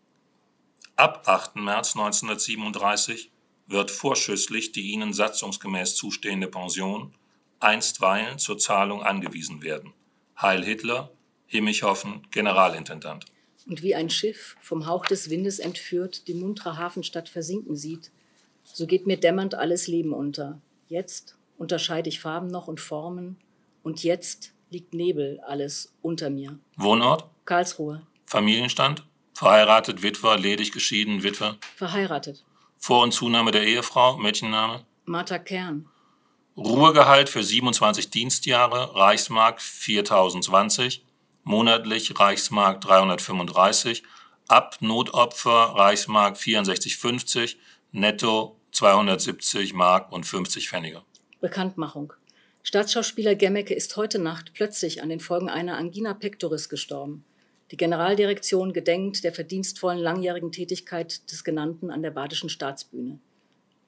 [0.97, 1.55] Ab 8.
[1.55, 3.32] März 1937
[3.67, 7.15] wird vorschüsslich die ihnen satzungsgemäß zustehende Pension
[7.60, 9.93] einstweilen zur Zahlung angewiesen werden.
[10.41, 11.12] Heil Hitler,
[11.47, 13.26] Himmichhoffen, Generalintendant.
[13.68, 18.12] Und wie ein Schiff vom Hauch des Windes entführt die muntere Hafenstadt versinken sieht,
[18.64, 20.60] so geht mir dämmernd alles Leben unter.
[20.88, 23.38] Jetzt unterscheide ich Farben noch und Formen.
[23.84, 26.58] Und jetzt liegt Nebel alles unter mir.
[26.76, 27.30] Wohnort?
[27.45, 28.06] Karlsruhe.
[28.26, 29.06] Familienstand?
[29.34, 31.58] Verheiratet, Witwer, ledig, geschieden, Witwe?
[31.76, 32.43] Verheiratet.
[32.78, 34.86] Vor- und Zunahme der Ehefrau, Mädchenname?
[35.06, 35.88] Martha Kern.
[36.58, 41.03] Ruhegehalt für 27 Dienstjahre, Reichsmark 4020,
[41.43, 44.03] monatlich Reichsmark 335,
[44.47, 47.58] ab Notopfer Reichsmark 64,50,
[47.91, 51.01] netto 270 Mark und 50 Pfennige.
[51.41, 52.14] Bekanntmachung.
[52.64, 57.26] Staatsschauspieler Gemmecke ist heute Nacht plötzlich an den Folgen einer Angina pectoris gestorben.
[57.72, 63.20] Die Generaldirektion gedenkt der verdienstvollen langjährigen Tätigkeit des Genannten an der Badischen Staatsbühne.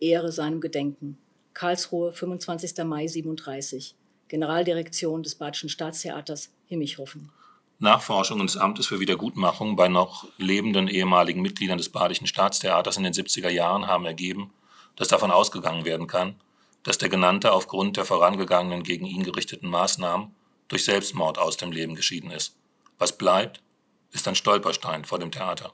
[0.01, 1.17] Ehre seinem Gedenken.
[1.57, 2.85] Karlsruhe, 25.
[2.85, 3.95] Mai 37.
[4.27, 7.31] Generaldirektion des Badischen Staatstheaters Himmichhofen.
[7.79, 13.13] Nachforschungen des Amtes für Wiedergutmachung bei noch lebenden ehemaligen Mitgliedern des Badischen Staatstheaters in den
[13.13, 14.53] 70er Jahren haben ergeben,
[14.97, 16.35] dass davon ausgegangen werden kann,
[16.83, 20.35] dass der Genannte aufgrund der vorangegangenen gegen ihn gerichteten Maßnahmen
[20.67, 22.55] durch Selbstmord aus dem Leben geschieden ist.
[22.99, 23.63] Was bleibt,
[24.11, 25.73] ist ein Stolperstein vor dem Theater.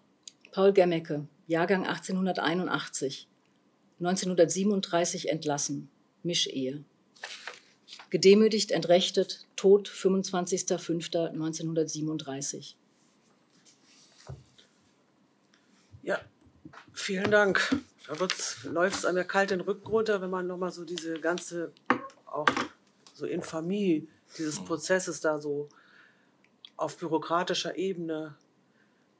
[0.53, 3.27] Paul Gemmecke, Jahrgang 1881,
[4.05, 5.89] 1937 entlassen,
[6.23, 6.83] Mischehe.
[8.09, 12.75] Gedemütigt, entrechtet, Tod 25.05.1937.
[16.03, 16.19] Ja,
[16.91, 17.75] vielen Dank.
[18.07, 18.13] Da
[18.69, 21.71] läuft es einem ja kalt den Rücken runter, wenn man nochmal so diese ganze,
[22.25, 22.45] auch
[23.13, 25.69] so Infamie dieses Prozesses da so
[26.75, 28.35] auf bürokratischer Ebene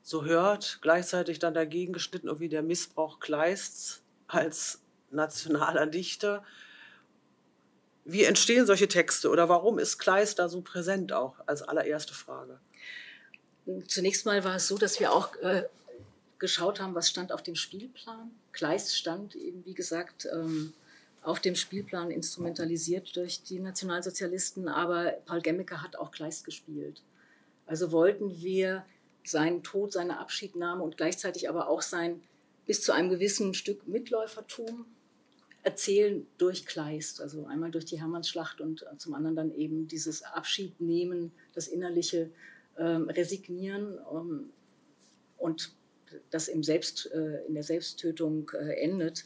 [0.01, 0.79] so hört.
[0.81, 4.02] Gleichzeitig dann dagegen geschnitten irgendwie der Missbrauch Kleists
[4.33, 4.79] als
[5.11, 6.43] nationaler Dichter.
[8.05, 12.59] Wie entstehen solche Texte oder warum ist Kleist da so präsent auch als allererste Frage?
[13.87, 15.63] Zunächst mal war es so, dass wir auch äh,
[16.37, 18.31] geschaut haben, was stand auf dem Spielplan.
[18.51, 20.73] Kleist stand eben, wie gesagt, ähm,
[21.21, 27.01] auf dem Spielplan instrumentalisiert durch die Nationalsozialisten, aber Paul Gemmecke hat auch Kleist gespielt.
[27.65, 28.85] Also wollten wir
[29.23, 32.21] seinen Tod, seine Abschiednahme und gleichzeitig aber auch sein
[32.65, 34.85] bis zu einem gewissen Stück Mitläufertum
[35.63, 37.21] erzählen durch Kleist.
[37.21, 42.29] Also einmal durch die Hermannsschlacht und zum anderen dann eben dieses Abschiednehmen, das innerliche
[42.77, 44.49] ähm, Resignieren ähm,
[45.37, 45.73] und
[46.29, 49.25] das im Selbst, äh, in der Selbsttötung äh, endet,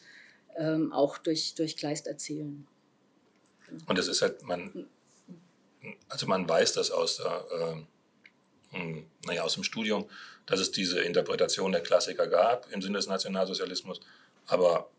[0.57, 2.65] ähm, auch durch, durch Kleist erzählen.
[3.85, 4.87] Und es ist halt, man,
[6.07, 7.85] also man weiß das aus der,
[8.73, 10.05] äh, naja, aus dem Studium,
[10.47, 13.99] dass es diese Interpretation der Klassiker gab im Sinne des Nationalsozialismus.
[14.47, 14.89] Aber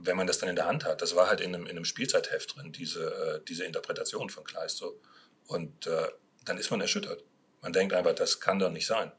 [0.00, 1.84] wenn man das dann in der Hand hat, das war halt in einem, in einem
[1.84, 4.78] Spielzeitheft drin, diese, äh, diese Interpretation von Kleist.
[4.78, 4.98] So.
[5.46, 6.08] Und äh,
[6.44, 7.22] dann ist man erschüttert.
[7.60, 9.12] Man denkt einfach, das kann doch nicht sein.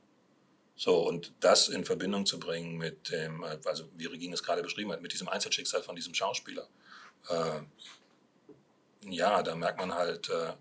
[0.76, 4.64] So, und das in Verbindung zu bringen mit dem, äh, also wie Regine es gerade
[4.64, 6.68] beschrieben hat, mit diesem Einzelschicksal von diesem Schauspieler.
[7.28, 7.62] Äh,
[9.10, 10.54] ja, da merkt man halt, äh,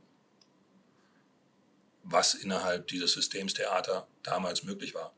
[2.10, 5.12] was innerhalb dieses Systems Theater damals möglich war,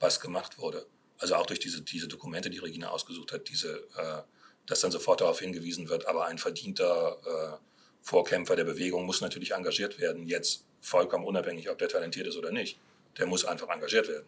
[0.00, 0.86] was gemacht wurde.
[1.18, 4.22] Also auch durch diese, diese Dokumente, die Regina ausgesucht hat, diese, äh,
[4.66, 7.58] dass dann sofort darauf hingewiesen wird, aber ein verdienter äh,
[8.00, 12.50] Vorkämpfer der Bewegung muss natürlich engagiert werden, jetzt vollkommen unabhängig, ob der talentiert ist oder
[12.50, 12.78] nicht.
[13.18, 14.26] Der muss einfach engagiert werden.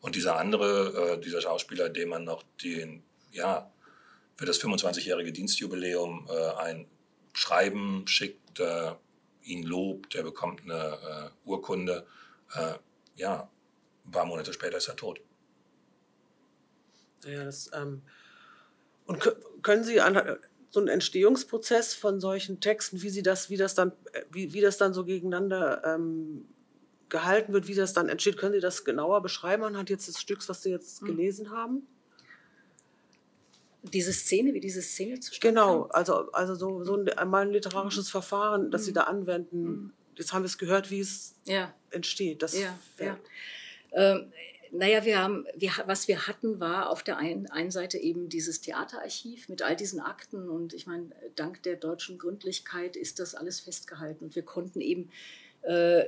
[0.00, 3.02] Und dieser andere, äh, dieser Schauspieler, dem man noch den,
[3.32, 3.72] ja,
[4.36, 6.86] für das 25-jährige Dienstjubiläum äh, ein
[7.32, 8.92] Schreiben schickt, äh,
[9.44, 12.06] ihn lobt, der bekommt eine äh, Urkunde.
[12.54, 12.74] Äh,
[13.16, 13.48] ja,
[14.04, 15.20] ein paar Monate später ist er tot.
[17.24, 18.02] Ja, das, ähm,
[19.06, 19.20] und
[19.62, 20.38] können Sie an,
[20.70, 23.92] so einen Entstehungsprozess von solchen Texten, wie Sie das, wie das dann,
[24.30, 26.48] wie, wie das dann so gegeneinander ähm,
[27.08, 30.48] gehalten wird, wie das dann entsteht, können Sie das genauer beschreiben anhand jetzt des Stücks,
[30.48, 31.06] was Sie jetzt mhm.
[31.06, 31.86] gelesen haben?
[33.92, 38.10] Diese Szene, wie diese Szene zustande Genau, also, also so, so ein, mal ein literarisches
[38.10, 38.86] Verfahren, das mhm.
[38.86, 39.62] Sie da anwenden.
[39.62, 39.92] Mhm.
[40.16, 41.74] Jetzt haben wir es gehört, wie es ja.
[41.90, 42.42] entsteht.
[42.42, 43.18] Das, ja, ja.
[43.92, 44.32] Ähm,
[44.70, 48.60] naja, wir haben, wir, was wir hatten, war auf der einen, einen Seite eben dieses
[48.60, 50.48] Theaterarchiv mit all diesen Akten.
[50.48, 54.24] Und ich meine, dank der deutschen Gründlichkeit ist das alles festgehalten.
[54.24, 55.10] Und wir konnten eben
[55.62, 56.04] äh,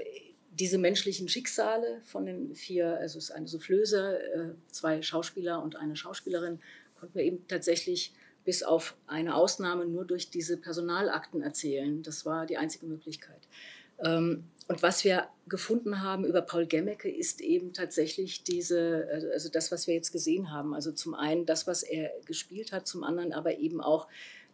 [0.50, 5.76] diese menschlichen Schicksale von den vier, also es ist eine Soufflöse, äh, zwei Schauspieler und
[5.76, 6.60] eine Schauspielerin,
[6.98, 8.12] konnten wir eben tatsächlich
[8.44, 12.02] bis auf eine Ausnahme nur durch diese Personalakten erzählen.
[12.02, 13.40] Das war die einzige Möglichkeit.
[13.98, 19.70] Ähm, und was wir gefunden haben über Paul Gemmecke ist eben tatsächlich diese, also das,
[19.70, 20.74] was wir jetzt gesehen haben.
[20.74, 24.08] Also zum einen das, was er gespielt hat, zum anderen aber eben auch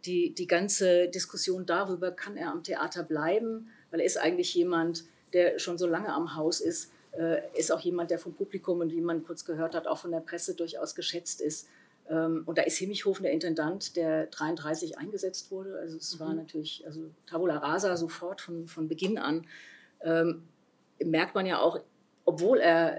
[0.04, 5.04] die, die ganze Diskussion darüber, kann er am Theater bleiben, weil er ist eigentlich jemand,
[5.32, 8.92] der schon so lange am Haus ist, äh, ist auch jemand, der vom Publikum und
[8.92, 11.68] wie man kurz gehört hat, auch von der Presse durchaus geschätzt ist.
[12.08, 15.78] Ähm, und da ist Himmichhofen der Intendant, der 33 eingesetzt wurde.
[15.78, 16.36] Also es war Mhm.
[16.36, 19.46] natürlich, also Tabula Rasa sofort von, von Beginn an.
[20.02, 20.42] Ähm,
[21.04, 21.80] merkt man ja auch,
[22.24, 22.96] obwohl er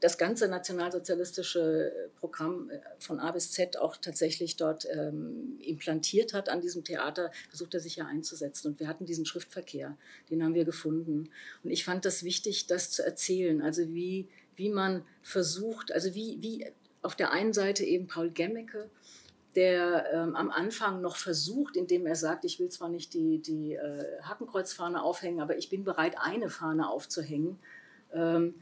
[0.00, 6.48] das ganze nationalsozialistische Programm äh, von A bis Z auch tatsächlich dort ähm, implantiert hat
[6.50, 8.68] an diesem Theater, versucht er sich ja einzusetzen.
[8.68, 9.96] Und wir hatten diesen Schriftverkehr,
[10.28, 11.30] den haben wir gefunden.
[11.62, 13.62] Und ich fand das wichtig, das zu erzählen.
[13.62, 16.66] Also wie, wie man versucht, also wie, wie
[17.04, 18.90] auf der einen Seite eben Paul Gemmecke,
[19.54, 23.74] der ähm, am Anfang noch versucht, indem er sagt, ich will zwar nicht die, die
[23.74, 27.58] äh, Hakenkreuzfahne aufhängen, aber ich bin bereit, eine Fahne aufzuhängen.
[28.12, 28.54] Ähm,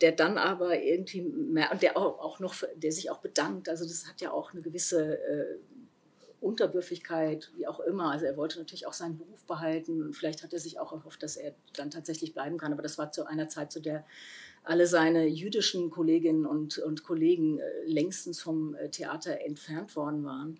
[0.00, 3.68] der dann aber irgendwie mehr, der auch, noch, der sich auch bedankt.
[3.68, 5.58] Also das hat ja auch eine gewisse äh,
[6.40, 8.10] Unterwürfigkeit, wie auch immer.
[8.12, 10.12] Also er wollte natürlich auch seinen Beruf behalten.
[10.12, 12.72] Vielleicht hat er sich auch erhofft, dass er dann tatsächlich bleiben kann.
[12.72, 14.04] Aber das war zu einer Zeit, zu der
[14.66, 20.58] alle seine jüdischen Kolleginnen und, und Kollegen äh, längstens vom äh, Theater entfernt worden waren.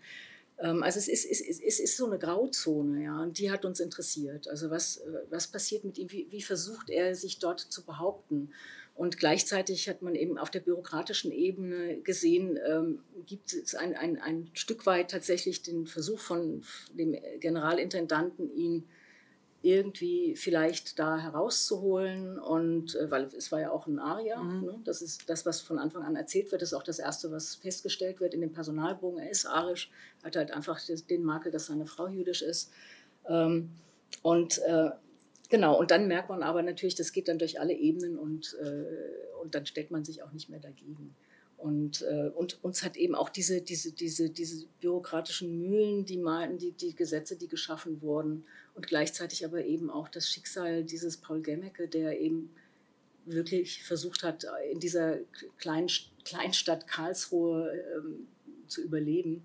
[0.59, 3.65] Ähm, also es ist, es, ist, es ist so eine Grauzone, ja, und die hat
[3.65, 4.49] uns interessiert.
[4.49, 6.11] Also was, äh, was passiert mit ihm?
[6.13, 8.53] Wie, wie versucht er, sich dort zu behaupten?
[8.95, 14.21] Und gleichzeitig hat man eben auf der bürokratischen Ebene gesehen, ähm, gibt es ein, ein,
[14.21, 16.63] ein Stück weit tatsächlich den Versuch von
[16.95, 18.85] dem Generalintendanten, ihn
[19.67, 22.39] irgendwie vielleicht da herauszuholen.
[22.39, 24.65] Und äh, weil es war ja auch ein Aria, Mhm.
[24.65, 24.81] ne?
[24.85, 27.57] das ist das, was von Anfang an erzählt wird, das ist auch das Erste, was
[27.57, 29.19] festgestellt wird in dem Personalbogen.
[29.19, 29.91] Er ist arisch,
[30.23, 32.71] hat halt einfach den Makel, dass seine Frau jüdisch ist.
[33.29, 33.71] Ähm,
[34.23, 34.91] und äh,
[35.49, 38.85] genau, und dann merkt man aber natürlich, das geht dann durch alle Ebenen und, äh,
[39.43, 41.15] und dann stellt man sich auch nicht mehr dagegen.
[41.59, 46.59] Und, äh, und uns hat eben auch diese, diese, diese, diese bürokratischen Mühlen, die malten,
[46.59, 48.45] die, die Gesetze, die geschaffen wurden
[48.75, 52.51] und gleichzeitig aber eben auch das Schicksal dieses Paul Gemmecke, der eben
[53.25, 55.19] wirklich versucht hat, in dieser
[55.59, 55.89] kleinen
[56.25, 58.29] Kleinstadt Karlsruhe ähm,
[58.69, 59.45] zu überleben,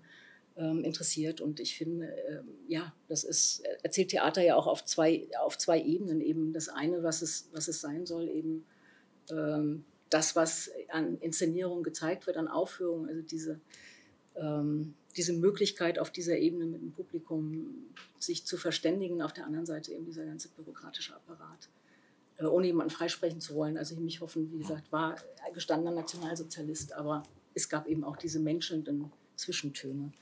[0.56, 1.40] ähm, interessiert.
[1.40, 5.80] Und ich finde, ähm, ja, das ist, erzählt Theater ja auch auf zwei, auf zwei
[5.82, 6.20] Ebenen.
[6.20, 8.64] Eben das eine, was es, was es sein soll, eben
[9.30, 13.60] ähm, das, was an Inszenierung gezeigt wird, an Aufführungen, also diese,
[14.36, 19.66] ähm, diese Möglichkeit auf dieser Ebene mit dem Publikum sich zu verständigen, auf der anderen
[19.66, 21.68] Seite eben dieser ganze bürokratische Apparat.
[22.38, 23.76] Äh, ohne jemanden freisprechen zu wollen.
[23.78, 25.16] Also Himmichhoffen, wie gesagt, war
[25.54, 27.22] gestandener Nationalsozialist, aber
[27.54, 30.12] es gab eben auch diese menschelnden Zwischentöne.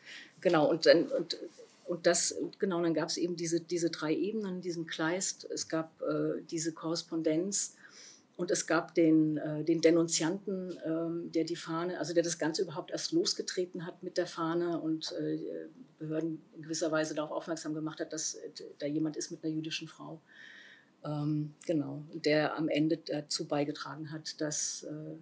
[0.41, 1.38] Genau, und dann, und,
[1.86, 6.01] und das, genau, dann gab es eben diese, diese drei Ebenen, diesen Kleist, es gab
[6.03, 7.76] äh, diese Korrespondenz
[8.41, 12.62] und es gab den, äh, den Denunzianten, ähm, der die Fahne, also der das Ganze
[12.62, 15.68] überhaupt erst losgetreten hat mit der Fahne und äh,
[15.99, 19.53] Behörden in gewisser Weise darauf aufmerksam gemacht hat, dass äh, da jemand ist mit einer
[19.53, 20.22] jüdischen Frau.
[21.05, 25.16] Ähm, genau, der am Ende dazu beigetragen hat, dass äh,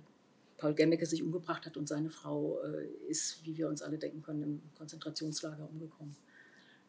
[0.57, 4.23] Paul Gemmecke sich umgebracht hat und seine Frau äh, ist, wie wir uns alle denken
[4.23, 6.15] können, im Konzentrationslager umgekommen.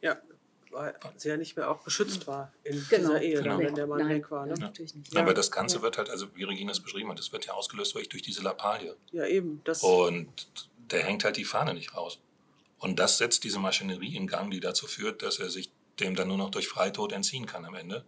[0.02, 0.22] Ja,
[0.72, 3.10] weil sie ja nicht mehr auch geschützt war in Genau.
[3.10, 3.58] dieser Ehe, Genau.
[3.60, 4.46] wenn der Mann Nein, weg war.
[4.46, 4.54] Ne?
[4.56, 5.16] natürlich nicht.
[5.16, 5.82] Aber das Ganze Ja.
[5.82, 8.42] wird halt, also wie Regina es beschrieben hat, das wird ja ausgelöst wirklich durch diese
[8.44, 8.96] Lappalie.
[9.12, 9.62] Ja, eben.
[9.64, 10.48] Das, Und
[10.92, 12.20] der hängt halt die Fahne nicht raus.
[12.80, 16.30] Und das setzt diese Maschinerie in Gang, die dazu führt, dass er sich dem dann
[16.30, 18.06] nur noch durch Freitod entziehen kann am Ende.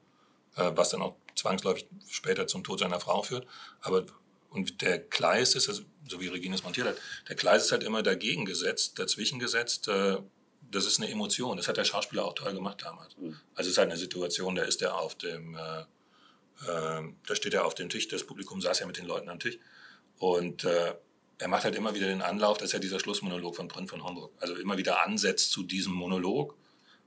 [0.56, 3.48] Äh, was dann auch zwangsläufig später zum Tod seiner Frau führt.
[3.82, 4.06] Aber
[4.50, 6.98] und der Kleist ist, also, so wie Regina es montiert hat,
[7.30, 9.88] der Kleist ist halt immer dagegen gesetzt, dazwischen gesetzt.
[10.72, 11.58] Das ist eine Emotion.
[11.58, 13.18] Das hat der Schauspieler auch toll gemacht damals.
[13.18, 13.38] Mhm.
[13.56, 17.54] Also es ist halt eine Situation, da ist er auf dem, äh, äh, da steht
[17.54, 19.58] er auf dem Tisch, das Publikum saß ja mit den Leuten am Tisch.
[20.18, 20.94] Und äh,
[21.42, 24.04] er macht halt immer wieder den Anlauf, das ist ja dieser Schlussmonolog von Prinz von
[24.04, 24.32] Homburg.
[24.40, 26.56] Also immer wieder ansetzt zu diesem Monolog,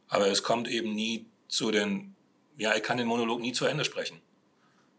[0.08, 2.16] aber es kommt eben nie zu den,
[2.58, 4.20] ja, er kann den Monolog nie zu Ende sprechen.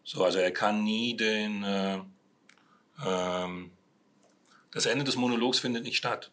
[0.05, 1.99] So, also er kann nie den, äh,
[3.05, 3.72] ähm,
[4.72, 6.32] das Ende des Monologs findet nicht statt,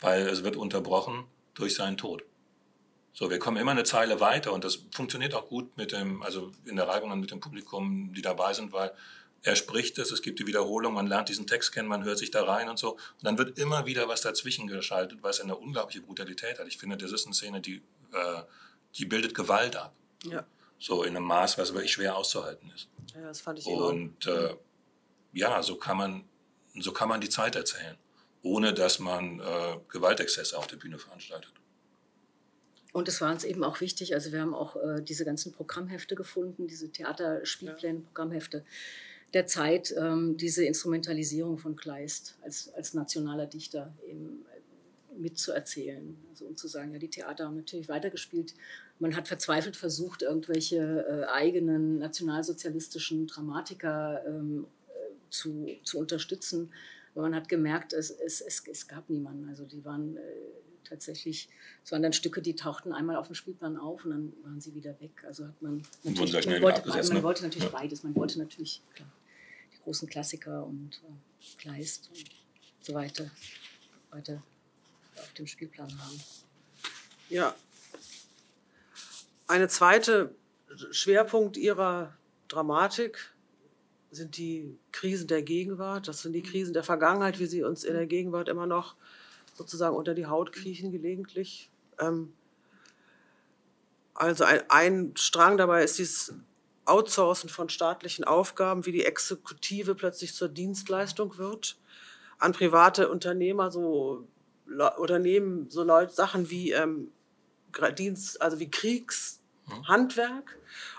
[0.00, 1.24] weil es wird unterbrochen
[1.54, 2.24] durch seinen Tod.
[3.12, 6.52] So, wir kommen immer eine Zeile weiter und das funktioniert auch gut mit dem, also
[6.66, 8.92] in der Reibung mit dem Publikum, die dabei sind, weil
[9.42, 12.30] er spricht es, es gibt die Wiederholung, man lernt diesen Text kennen, man hört sich
[12.30, 12.92] da rein und so.
[12.92, 16.66] Und dann wird immer wieder was dazwischen geschaltet, was eine unglaubliche Brutalität hat.
[16.66, 17.82] Ich finde, das ist eine Szene, die,
[18.12, 18.42] äh,
[18.94, 19.94] die bildet Gewalt ab.
[20.24, 20.44] ja.
[20.80, 22.88] So in einem Maß, was wirklich schwer auszuhalten ist.
[23.12, 23.66] ja, das fand ich.
[23.66, 24.54] Und äh,
[25.32, 26.24] ja, so kann man,
[26.78, 27.98] so kann man die Zeit erzählen,
[28.42, 29.42] ohne dass man äh,
[29.88, 31.52] Gewaltexzesse auf der Bühne veranstaltet.
[32.92, 36.14] Und es war uns eben auch wichtig, also wir haben auch äh, diese ganzen Programmhefte
[36.14, 38.64] gefunden, diese Theaterspielpläne, Programmhefte
[39.34, 46.16] der Zeit, ähm, diese Instrumentalisierung von Kleist als, als nationaler Dichter eben äh, mitzuerzählen.
[46.30, 48.54] Also um zu sagen, ja, die Theater haben natürlich weitergespielt.
[48.98, 56.72] Man hat verzweifelt versucht, irgendwelche äh, eigenen nationalsozialistischen Dramatiker ähm, äh, zu, zu unterstützen
[57.18, 59.48] Aber man hat gemerkt, es, es, es, es gab niemanden.
[59.48, 60.20] Also die waren äh,
[60.84, 61.48] tatsächlich,
[61.82, 64.72] es waren dann Stücke, die tauchten einmal auf dem Spielplan auf und dann waren sie
[64.72, 65.24] wieder weg.
[65.26, 67.22] Also hat man natürlich, man wollte, man ne?
[67.24, 67.76] wollte, natürlich ja.
[67.76, 68.04] beides.
[68.04, 69.10] Man wollte natürlich klar,
[69.72, 72.24] die großen Klassiker und äh, Kleist und
[72.82, 73.28] so weiter,
[74.10, 74.40] weiter
[75.16, 76.20] auf dem Spielplan haben.
[77.30, 77.52] Ja.
[79.48, 80.36] Eine zweite
[80.92, 82.16] Schwerpunkt ihrer
[82.46, 83.34] Dramatik
[84.10, 86.08] sind die Krisen der Gegenwart.
[86.08, 88.96] Das sind die Krisen der Vergangenheit, wie sie uns in der Gegenwart immer noch
[89.54, 91.70] sozusagen unter die Haut kriechen gelegentlich.
[91.98, 92.32] Ähm,
[94.14, 96.34] also ein, ein Strang dabei ist dieses
[96.84, 101.78] Outsourcen von staatlichen Aufgaben, wie die Exekutive plötzlich zur Dienstleistung wird,
[102.38, 104.26] an private Unternehmer, so
[104.96, 107.10] Unternehmen, so Leute, Sachen wie ähm,
[107.96, 110.58] Dienst, also wie Kriegshandwerk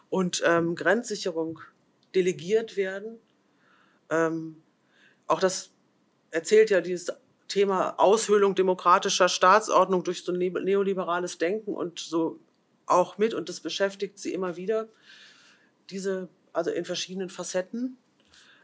[0.09, 1.59] und ähm, Grenzsicherung
[2.15, 3.19] delegiert werden.
[4.09, 4.61] Ähm,
[5.27, 5.71] auch das
[6.31, 7.11] erzählt ja dieses
[7.47, 12.39] Thema Aushöhlung demokratischer Staatsordnung durch so neoliberales Denken und so
[12.85, 14.87] auch mit und das beschäftigt sie immer wieder.
[15.89, 17.97] Diese, also in verschiedenen Facetten.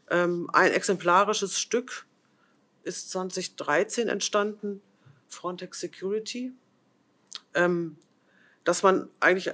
[0.10, 2.06] Ähm, ein exemplarisches Stück
[2.84, 4.82] ist 2013 entstanden,
[5.28, 6.54] Frontex Security,
[7.56, 7.98] ähm,
[8.64, 9.52] dass man eigentlich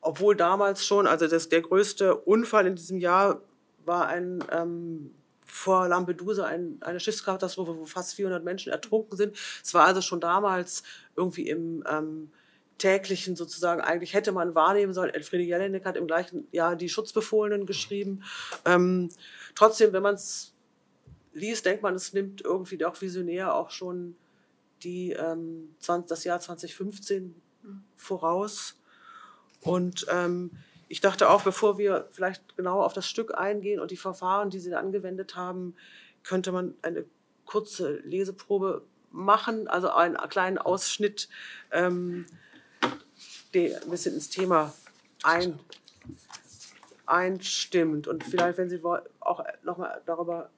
[0.00, 3.40] obwohl damals schon, also das, der größte Unfall in diesem Jahr
[3.84, 5.14] war ein ähm,
[5.46, 9.36] vor Lampedusa ein, eine Schiffskatastrophe, wo fast 400 Menschen ertrunken sind.
[9.64, 10.82] Es war also schon damals
[11.16, 12.30] irgendwie im ähm,
[12.76, 15.12] täglichen sozusagen, eigentlich hätte man wahrnehmen sollen.
[15.12, 18.22] Elfriede Jelinek hat im gleichen Jahr die Schutzbefohlenen geschrieben.
[18.64, 19.10] Ähm,
[19.54, 20.54] trotzdem, wenn man es
[21.32, 24.16] liest, denkt man, es nimmt irgendwie auch visionär auch schon
[24.82, 27.34] die, ähm, 20, das Jahr 2015
[27.96, 28.77] voraus.
[29.60, 30.50] Und ähm,
[30.88, 34.60] ich dachte auch, bevor wir vielleicht genau auf das Stück eingehen und die Verfahren, die
[34.60, 35.74] Sie angewendet haben,
[36.22, 37.04] könnte man eine
[37.44, 41.28] kurze Leseprobe machen, also einen kleinen Ausschnitt,
[41.72, 42.26] ähm,
[43.54, 44.74] der ein bisschen ins Thema
[45.22, 45.58] ein,
[47.06, 48.06] einstimmt.
[48.06, 48.82] Und vielleicht, wenn Sie
[49.20, 50.50] auch nochmal darüber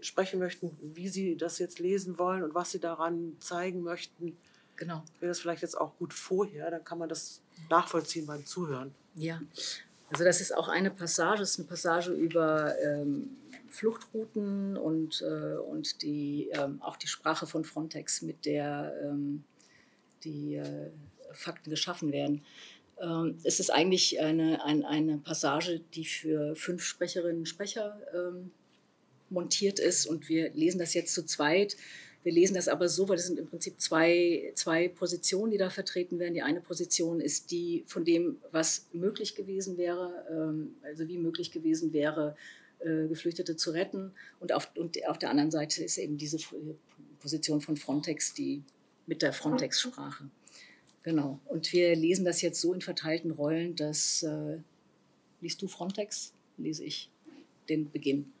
[0.00, 4.36] sprechen möchten, wie Sie das jetzt lesen wollen und was Sie daran zeigen möchten,
[4.78, 5.02] Genau.
[5.18, 8.94] Wäre das vielleicht jetzt auch gut vorher, dann kann man das nachvollziehen beim Zuhören.
[9.16, 9.42] Ja,
[10.10, 13.36] also das ist auch eine Passage, das ist eine Passage über ähm,
[13.68, 19.44] Fluchtrouten und, äh, und die, ähm, auch die Sprache von Frontex, mit der ähm,
[20.24, 20.90] die äh,
[21.32, 22.44] Fakten geschaffen werden.
[23.00, 28.52] Ähm, es ist eigentlich eine, ein, eine Passage, die für fünf Sprecherinnen und Sprecher ähm,
[29.28, 31.76] montiert ist und wir lesen das jetzt zu zweit.
[32.24, 35.70] Wir lesen das aber so, weil es sind im Prinzip zwei, zwei Positionen, die da
[35.70, 36.34] vertreten werden.
[36.34, 41.52] Die eine Position ist die von dem, was möglich gewesen wäre, ähm, also wie möglich
[41.52, 42.36] gewesen wäre,
[42.80, 44.12] äh, Geflüchtete zu retten.
[44.40, 46.38] Und auf, und auf der anderen Seite ist eben diese
[47.20, 48.62] Position von Frontex, die
[49.06, 50.28] mit der Frontex-Sprache.
[51.02, 51.40] Genau.
[51.46, 54.58] Und wir lesen das jetzt so in verteilten Rollen, dass äh,
[55.40, 57.10] liest du Frontex, lese ich
[57.68, 58.32] den Beginn.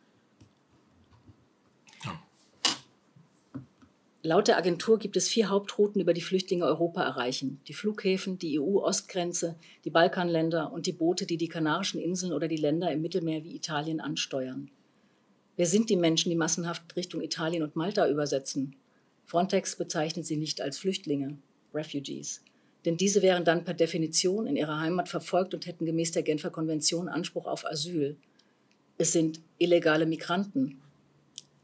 [4.22, 7.60] Laut der Agentur gibt es vier Hauptrouten, über die Flüchtlinge Europa erreichen.
[7.68, 9.54] Die Flughäfen, die EU-Ostgrenze,
[9.84, 13.54] die Balkanländer und die Boote, die die Kanarischen Inseln oder die Länder im Mittelmeer wie
[13.54, 14.70] Italien ansteuern.
[15.56, 18.74] Wer sind die Menschen, die massenhaft Richtung Italien und Malta übersetzen?
[19.24, 21.38] Frontex bezeichnet sie nicht als Flüchtlinge,
[21.72, 22.42] Refugees.
[22.84, 26.50] Denn diese wären dann per Definition in ihrer Heimat verfolgt und hätten gemäß der Genfer
[26.50, 28.16] Konvention Anspruch auf Asyl.
[28.98, 30.80] Es sind illegale Migranten,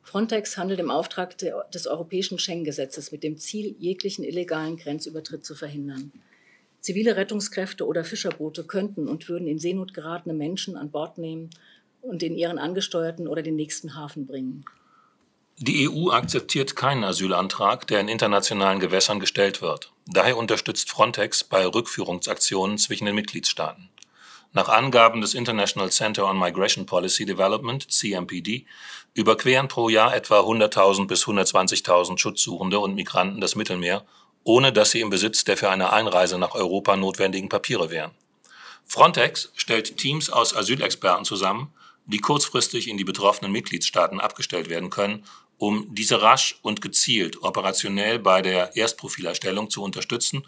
[0.04, 6.12] Frontex handelt im Auftrag des europäischen Schengen-Gesetzes mit dem Ziel, jeglichen illegalen Grenzübertritt zu verhindern.
[6.80, 11.48] Zivile Rettungskräfte oder Fischerboote könnten und würden in Seenot geratene Menschen an Bord nehmen
[12.02, 14.64] und in ihren angesteuerten oder den nächsten Hafen bringen.
[15.56, 19.92] Die EU akzeptiert keinen Asylantrag, der in internationalen Gewässern gestellt wird.
[20.06, 23.88] Daher unterstützt Frontex bei Rückführungsaktionen zwischen den Mitgliedstaaten.
[24.56, 28.66] Nach Angaben des International Center on Migration Policy Development, CMPD,
[29.12, 34.06] überqueren pro Jahr etwa 100.000 bis 120.000 Schutzsuchende und Migranten das Mittelmeer,
[34.44, 38.12] ohne dass sie im Besitz der für eine Einreise nach Europa notwendigen Papiere wären.
[38.86, 41.72] Frontex stellt Teams aus Asylexperten zusammen,
[42.06, 45.24] die kurzfristig in die betroffenen Mitgliedstaaten abgestellt werden können,
[45.58, 50.44] um diese rasch und gezielt operationell bei der Erstprofilerstellung zu unterstützen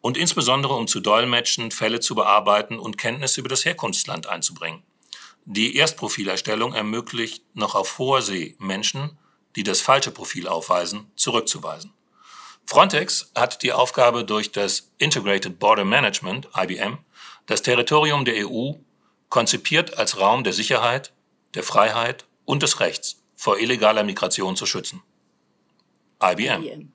[0.00, 4.82] und insbesondere um zu dolmetschen, Fälle zu bearbeiten und Kenntnisse über das Herkunftsland einzubringen.
[5.44, 9.18] Die Erstprofilerstellung ermöglicht noch auf hoher See Menschen,
[9.56, 11.92] die das falsche Profil aufweisen, zurückzuweisen.
[12.66, 16.98] Frontex hat die Aufgabe durch das Integrated Border Management, IBM,
[17.46, 18.74] das Territorium der EU
[19.28, 21.12] konzipiert als Raum der Sicherheit,
[21.54, 25.02] der Freiheit und des Rechts vor illegaler Migration zu schützen.
[26.22, 26.62] IBM.
[26.62, 26.92] IBM.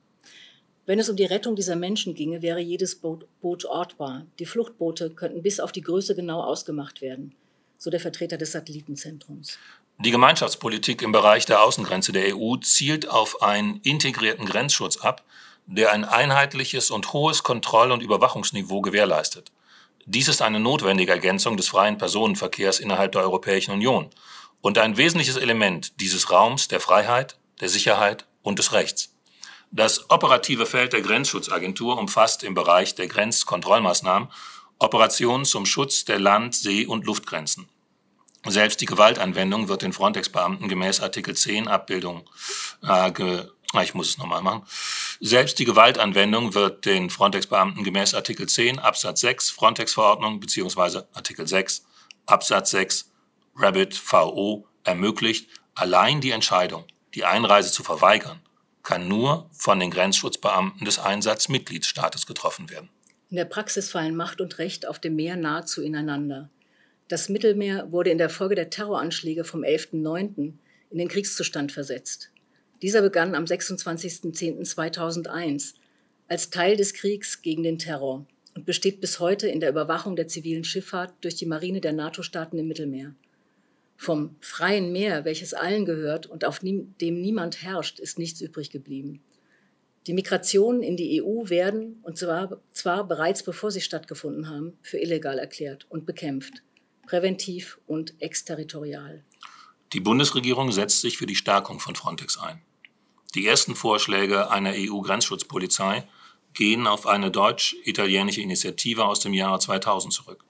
[0.86, 4.26] Wenn es um die Rettung dieser Menschen ginge, wäre jedes Boot, Boot ortbar.
[4.38, 7.34] Die Fluchtboote könnten bis auf die Größe genau ausgemacht werden,
[7.80, 9.58] so der Vertreter des Satellitenzentrums.
[9.98, 15.24] Die Gemeinschaftspolitik im Bereich der Außengrenze der EU zielt auf einen integrierten Grenzschutz ab,
[15.66, 19.52] der ein einheitliches und hohes Kontroll- und Überwachungsniveau gewährleistet.
[20.06, 24.12] Dies ist eine notwendige Ergänzung des freien Personenverkehrs innerhalb der Europäischen Union
[24.62, 29.15] und ein wesentliches Element dieses Raums der Freiheit, der Sicherheit und des Rechts.
[29.72, 34.30] Das operative Feld der Grenzschutzagentur umfasst im Bereich der Grenzkontrollmaßnahmen
[34.80, 37.68] Operationen zum Schutz der Land-, See- und Luftgrenzen.
[38.48, 42.30] Selbst die Gewaltanwendung wird den Frontex-Beamten gemäß Artikel 10 Abbildung
[42.84, 44.64] äh, ge, ah, ich muss es nochmal machen.
[45.20, 51.86] Selbst die Gewaltanwendung wird den Frontex-Beamten gemäß Artikel 10 Absatz 6 Frontex-Verordnung beziehungsweise Artikel 6
[52.28, 53.12] Absatz 6
[53.56, 56.86] Rabbit VO ermöglicht, allein die Entscheidung,
[57.16, 58.42] die Einreise zu verweigern,
[58.86, 62.88] kann nur von den Grenzschutzbeamten des Einsatzmitgliedstaates getroffen werden.
[63.30, 66.50] In der Praxis fallen Macht und Recht auf dem Meer nahezu ineinander.
[67.08, 70.54] Das Mittelmeer wurde in der Folge der Terroranschläge vom 11.09.
[70.92, 72.32] in den Kriegszustand versetzt.
[72.82, 75.76] Dieser begann am 26.10.2001
[76.28, 78.26] als Teil des Kriegs gegen den Terror
[78.56, 82.58] und besteht bis heute in der Überwachung der zivilen Schifffahrt durch die Marine der NATO-Staaten
[82.58, 83.14] im Mittelmeer.
[83.98, 89.22] Vom freien Meer, welches allen gehört und auf dem niemand herrscht, ist nichts übrig geblieben.
[90.08, 95.00] Die Migrationen in die EU werden, und zwar, zwar bereits bevor sie stattgefunden haben, für
[95.00, 96.62] illegal erklärt und bekämpft,
[97.08, 99.24] präventiv und exterritorial.
[99.94, 102.62] Die Bundesregierung setzt sich für die Stärkung von Frontex ein.
[103.34, 106.08] Die ersten Vorschläge einer EU-Grenzschutzpolizei
[106.54, 110.46] gehen auf eine deutsch-italienische Initiative aus dem Jahre 2000 zurück.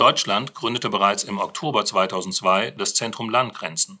[0.00, 3.98] Deutschland gründete bereits im Oktober 2002 das Zentrum Landgrenzen.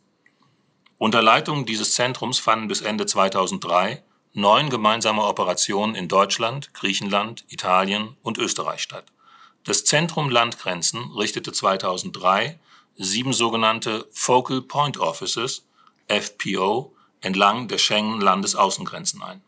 [0.96, 8.16] Unter Leitung dieses Zentrums fanden bis Ende 2003 neun gemeinsame Operationen in Deutschland, Griechenland, Italien
[8.22, 9.12] und Österreich statt.
[9.64, 12.58] Das Zentrum Landgrenzen richtete 2003
[12.96, 15.66] sieben sogenannte Focal Point Offices,
[16.08, 19.42] FPO, entlang der Schengen-Landesaußengrenzen ein.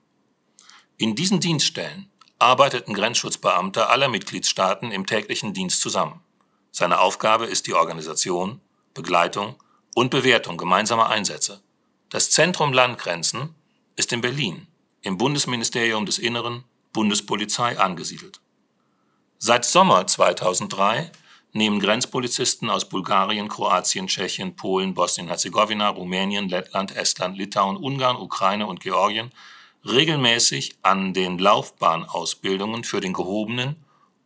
[0.98, 6.21] In diesen Dienststellen arbeiteten Grenzschutzbeamte aller Mitgliedstaaten im täglichen Dienst zusammen.
[6.72, 8.60] Seine Aufgabe ist die Organisation,
[8.94, 9.56] Begleitung
[9.94, 11.60] und Bewertung gemeinsamer Einsätze.
[12.08, 13.54] Das Zentrum Landgrenzen
[13.94, 14.66] ist in Berlin
[15.02, 18.40] im Bundesministerium des Inneren, Bundespolizei angesiedelt.
[19.38, 21.10] Seit Sommer 2003
[21.52, 28.80] nehmen Grenzpolizisten aus Bulgarien, Kroatien, Tschechien, Polen, Bosnien-Herzegowina, Rumänien, Lettland, Estland, Litauen, Ungarn, Ukraine und
[28.80, 29.30] Georgien
[29.84, 33.81] regelmäßig an den Laufbahnausbildungen für den gehobenen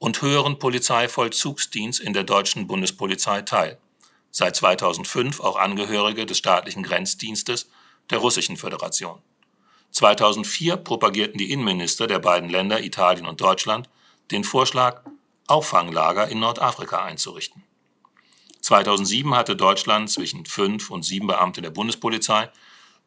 [0.07, 3.77] und höheren Polizeivollzugsdienst in der deutschen Bundespolizei teil.
[4.31, 7.69] Seit 2005 auch Angehörige des staatlichen Grenzdienstes
[8.11, 9.21] der Russischen Föderation.
[9.91, 13.89] 2004 propagierten die Innenminister der beiden Länder Italien und Deutschland
[14.31, 15.03] den Vorschlag,
[15.49, 17.65] Auffanglager in Nordafrika einzurichten.
[18.61, 22.49] 2007 hatte Deutschland zwischen fünf und sieben Beamte der Bundespolizei,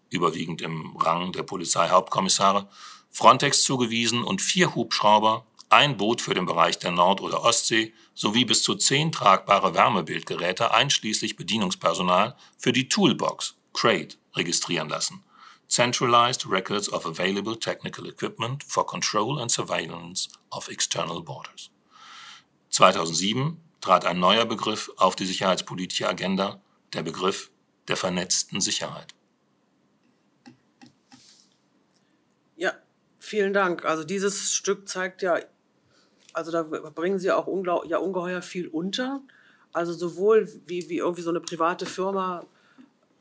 [0.10, 2.68] überwiegend im Rang der Polizeihauptkommissare,
[3.10, 8.46] Frontex zugewiesen und vier Hubschrauber ein Boot für den Bereich der Nord- oder Ostsee sowie
[8.46, 15.24] bis zu zehn tragbare Wärmebildgeräte einschließlich Bedienungspersonal für die Toolbox Crate registrieren lassen.
[15.68, 21.70] Centralized Records of Available Technical Equipment for Control and Surveillance of External Borders.
[22.72, 26.60] 2007 trat ein neuer Begriff auf die sicherheitspolitische Agenda,
[26.94, 27.52] der Begriff
[27.88, 29.14] der vernetzten Sicherheit.
[32.56, 32.74] Ja,
[33.20, 33.86] vielen Dank.
[33.86, 35.40] Also dieses Stück zeigt ja
[36.34, 37.48] also da bringen sie auch
[37.86, 39.22] ja, ungeheuer viel unter.
[39.72, 42.46] Also sowohl wie, wie irgendwie so eine private Firma,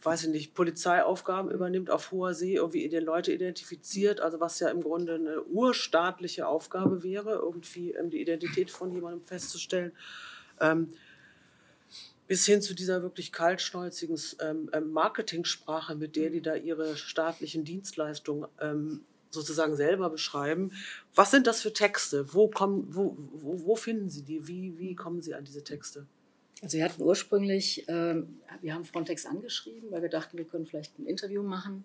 [0.03, 4.69] weiß ich nicht, Polizeiaufgaben übernimmt auf hoher See, irgendwie die Leute identifiziert, also was ja
[4.69, 9.93] im Grunde eine urstaatliche Aufgabe wäre, irgendwie ähm, die Identität von jemandem festzustellen.
[10.61, 10.91] Ähm,
[12.27, 17.65] bis hin zu dieser wirklich kaltschnäuzigen ähm, ähm, Marketingsprache, mit der die da ihre staatlichen
[17.65, 20.73] Dienstleistungen ähm, sozusagen selber beschreiben.
[21.15, 22.33] Was sind das für Texte?
[22.35, 24.47] Wo, kommen, wo, wo, wo finden Sie die?
[24.49, 26.07] Wie, wie kommen Sie an diese Texte?
[26.63, 30.99] Also wir hatten ursprünglich, ähm, wir haben Frontex angeschrieben, weil wir dachten, wir können vielleicht
[30.99, 31.85] ein Interview machen,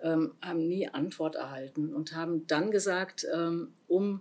[0.00, 4.20] ähm, haben nie Antwort erhalten und haben dann gesagt, ähm, um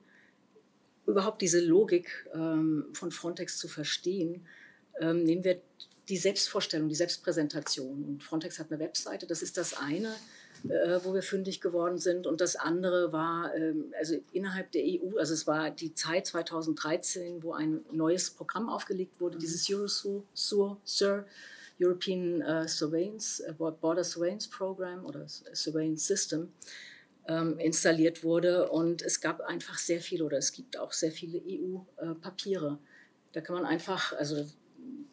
[1.05, 4.45] überhaupt diese Logik ähm, von Frontex zu verstehen,
[4.99, 5.61] ähm, nehmen wir
[6.09, 8.03] die Selbstvorstellung, die Selbstpräsentation.
[8.03, 10.15] Und Frontex hat eine Webseite, das ist das eine
[10.69, 12.27] äh, wo wir fündig geworden sind.
[12.27, 17.43] Und das andere war, ähm, also innerhalb der EU, also es war die Zeit 2013,
[17.43, 19.41] wo ein neues Programm aufgelegt wurde, mhm.
[19.41, 21.25] dieses Eurosur, Sur,
[21.79, 26.49] European uh, Surveillance, uh, Border Surveillance Program oder Surveillance System.
[27.27, 28.69] ähm, installiert wurde.
[28.69, 32.79] Und es gab einfach sehr viele oder es gibt auch sehr viele EU-Papiere.
[33.33, 34.45] Da kann man einfach, also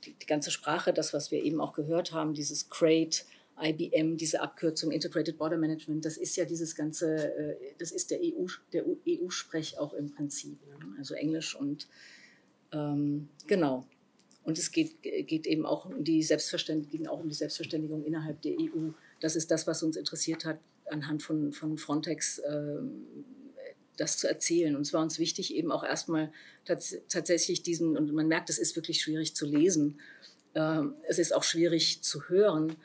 [0.05, 3.25] die, die, ganze Sprache, das, was wir eben auch gehört haben, dieses CRATE,
[3.61, 8.21] IBM, diese Abkürzung Integrated Border Management, das ist ja dieses ganze, äh, das ist der
[8.21, 10.59] EU, der EU-Sprech auch im Prinzip.
[10.99, 11.89] Also Englisch und
[12.73, 13.87] ähm, genau.
[14.45, 18.59] Und es geht, geht eben auch um die Selbstverständigung, auch um die Selbstverständigung innerhalb der
[18.59, 18.91] EU.
[19.21, 23.05] Das ist das, was uns interessiert hat, anhand von, von Frontex ähm,
[23.99, 24.75] das zu erzählen.
[24.75, 26.33] Und es war uns wichtig, eben auch erstmal
[26.65, 30.01] tats tatsächlich diesen, und man merkt, es ist wirklich schwierig zu lesen,
[30.55, 32.77] ähm, es ist auch schwierig zu hören,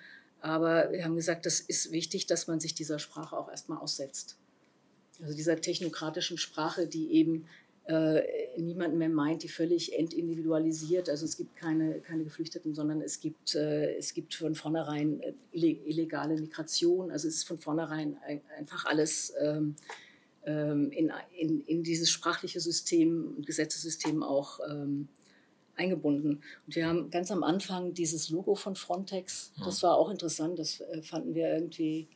[0.44, 4.38] aber wir haben gesagt, das ist wichtig, dass man sich dieser Sprache auch erstmal aussetzt.
[5.22, 7.46] Also dieser technokratischen Sprache, die eben
[7.86, 8.22] äh,
[8.58, 11.10] niemanden mehr meint, die völlig entindividualisiert.
[11.10, 15.34] Also es gibt keine, keine Geflüchteten, sondern es gibt, äh, es gibt von vornherein äh,
[15.54, 17.10] illegale Migration.
[17.10, 18.18] Also es ist von vornherein
[18.58, 19.76] einfach alles ähm,
[20.46, 25.08] ähm, in, in, in dieses sprachliche System und Gesetzessystem auch ähm,
[25.76, 26.42] eingebunden.
[26.66, 30.82] Und wir haben ganz am Anfang dieses Logo von Frontex, das war auch interessant, das
[30.82, 32.08] äh, fanden wir irgendwie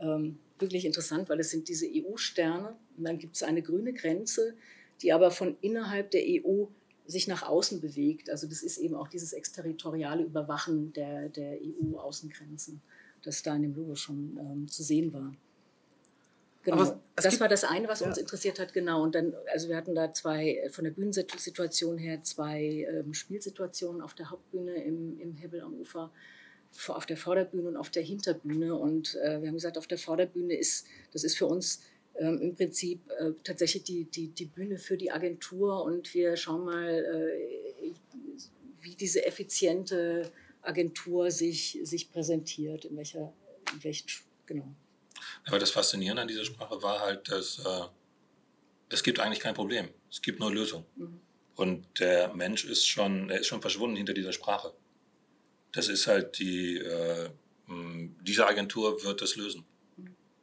[0.00, 4.54] ähm, wirklich interessant, weil es sind diese EU-Sterne und dann gibt es eine grüne Grenze,
[5.02, 6.66] die aber von innerhalb der EU
[7.06, 8.30] sich nach außen bewegt.
[8.30, 12.80] Also das ist eben auch dieses exterritoriale Überwachen der, der EU-Außengrenzen,
[13.22, 15.34] das da in dem Logo schon ähm, zu sehen war.
[16.64, 17.00] Genau.
[17.16, 18.06] das war das eine, was ja.
[18.06, 19.02] uns interessiert hat, genau.
[19.02, 24.00] Und dann, also wir hatten da zwei, äh, von der Bühnensituation her, zwei ähm, Spielsituationen
[24.00, 26.12] auf der Hauptbühne im, im Hebel am Ufer,
[26.88, 28.76] auf der Vorderbühne und auf der Hinterbühne.
[28.76, 31.82] Und äh, wir haben gesagt, auf der Vorderbühne ist, das ist für uns
[32.14, 36.64] ähm, im Prinzip äh, tatsächlich die, die, die Bühne für die Agentur und wir schauen
[36.64, 37.90] mal, äh,
[38.80, 43.32] wie diese effiziente Agentur sich, sich präsentiert, in welcher,
[43.72, 44.06] in welchen,
[44.46, 44.74] genau.
[45.44, 47.84] Aber das Faszinierende an dieser Sprache war halt, dass äh,
[48.88, 49.88] es gibt eigentlich kein Problem.
[50.10, 50.86] Es gibt nur Lösungen.
[50.96, 51.20] Mhm.
[51.54, 54.72] Und der Mensch ist schon, er ist schon verschwunden hinter dieser Sprache.
[55.72, 57.30] Das ist halt die, äh,
[58.20, 59.64] diese Agentur wird das lösen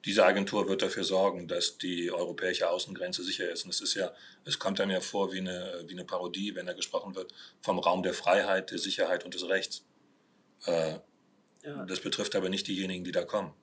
[0.05, 3.65] diese Agentur wird dafür sorgen, dass die europäische Außengrenze sicher ist.
[3.65, 4.13] Und es ist ja,
[4.45, 7.79] es kommt einem ja vor wie eine, wie eine Parodie, wenn da gesprochen wird vom
[7.79, 9.83] Raum der Freiheit, der Sicherheit und des Rechts.
[10.65, 10.99] Äh,
[11.63, 11.85] ja.
[11.85, 13.53] Das betrifft aber nicht diejenigen, die da kommen.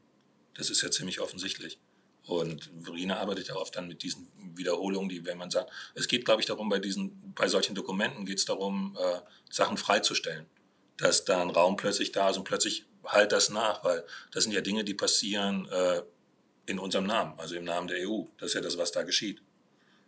[0.56, 1.78] Das ist ja ziemlich offensichtlich.
[2.26, 4.26] Und Verena arbeitet ja oft dann mit diesen
[4.56, 8.26] Wiederholungen, die, wenn man sagt, es geht, glaube ich, darum, bei diesen, bei solchen Dokumenten
[8.26, 10.46] geht es darum, äh, Sachen freizustellen.
[10.96, 14.52] Dass da ein Raum plötzlich da ist und plötzlich halt das nach, weil das sind
[14.52, 16.02] ja Dinge, die passieren, äh,
[16.66, 18.24] in unserem Namen, also im Namen der EU.
[18.38, 19.40] Das ist ja das, was da geschieht.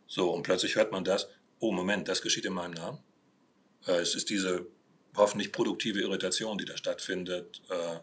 [0.06, 1.28] So, und plötzlich hört man das,
[1.60, 2.98] oh Moment, das geschieht in meinem Namen.
[3.86, 4.66] Äh, es ist diese
[5.16, 8.00] hoffentlich produktive Irritation, die da stattfindet, äh,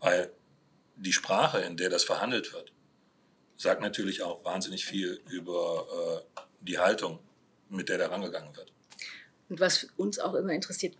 [0.00, 0.32] weil
[1.00, 2.72] die Sprache, in der das verhandelt wird,
[3.56, 5.86] sagt natürlich auch wahnsinnig viel über
[6.36, 7.18] äh, die Haltung,
[7.68, 8.72] mit der da rangegangen wird.
[9.48, 10.96] Und was uns auch immer interessiert,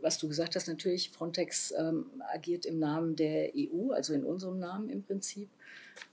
[0.00, 4.58] was du gesagt hast, natürlich, Frontex ähm, agiert im Namen der EU, also in unserem
[4.58, 5.48] Namen im Prinzip.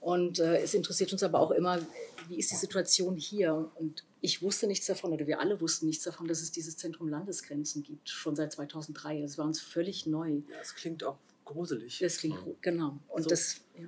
[0.00, 1.80] Und äh, es interessiert uns aber auch immer,
[2.28, 3.70] wie ist die Situation hier?
[3.76, 7.08] Und ich wusste nichts davon, oder wir alle wussten nichts davon, dass es dieses Zentrum
[7.08, 9.22] Landesgrenzen gibt, schon seit 2003.
[9.22, 10.42] Das war uns völlig neu.
[10.48, 11.98] Ja, das klingt auch gruselig.
[11.98, 12.56] Das klingt, mhm.
[12.60, 12.98] genau.
[13.08, 13.30] Und so.
[13.30, 13.86] das, ja.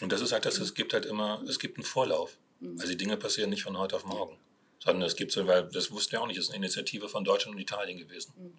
[0.00, 2.36] Und das ist halt, dass es gibt halt immer, es gibt einen Vorlauf.
[2.60, 2.78] Mhm.
[2.78, 4.36] Also die Dinge passieren nicht von heute auf morgen,
[4.78, 7.24] sondern es gibt so, weil das wussten wir auch nicht, es ist eine Initiative von
[7.24, 8.32] Deutschland und Italien gewesen.
[8.36, 8.58] Mhm.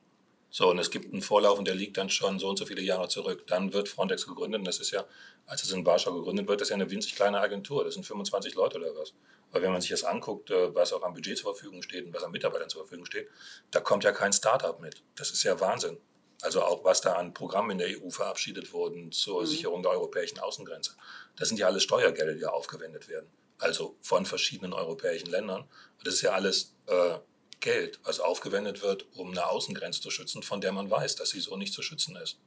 [0.50, 2.82] So, und es gibt einen Vorlauf und der liegt dann schon so und so viele
[2.82, 3.46] Jahre zurück.
[3.48, 5.06] Dann wird Frontex gegründet und das ist ja,
[5.46, 7.84] als es in Warschau gegründet wird, das ist ja eine winzig kleine Agentur.
[7.84, 9.14] Das sind 25 Leute oder was.
[9.52, 12.14] Aber wenn man sich das anguckt, äh, was auch am Budget zur Verfügung steht und
[12.14, 13.28] was an Mitarbeitern zur Verfügung steht,
[13.72, 15.04] da kommt ja kein Startup mit.
[15.16, 15.98] Das ist ja Wahnsinn.
[16.42, 19.46] Also auch was da an Programmen in der EU verabschiedet wurden zur mhm.
[19.48, 20.96] Sicherung der europäischen Außengrenze.
[21.36, 23.30] Das sind ja alles Steuergelder, die da aufgewendet werden.
[23.60, 25.62] Also von verschiedenen europäischen Ländern.
[25.62, 27.18] Und das ist ja alles äh,
[27.60, 31.40] Geld, was aufgewendet wird, um eine Außengrenze zu schützen, von der man weiß, dass sie
[31.40, 32.38] so nicht zu schützen ist.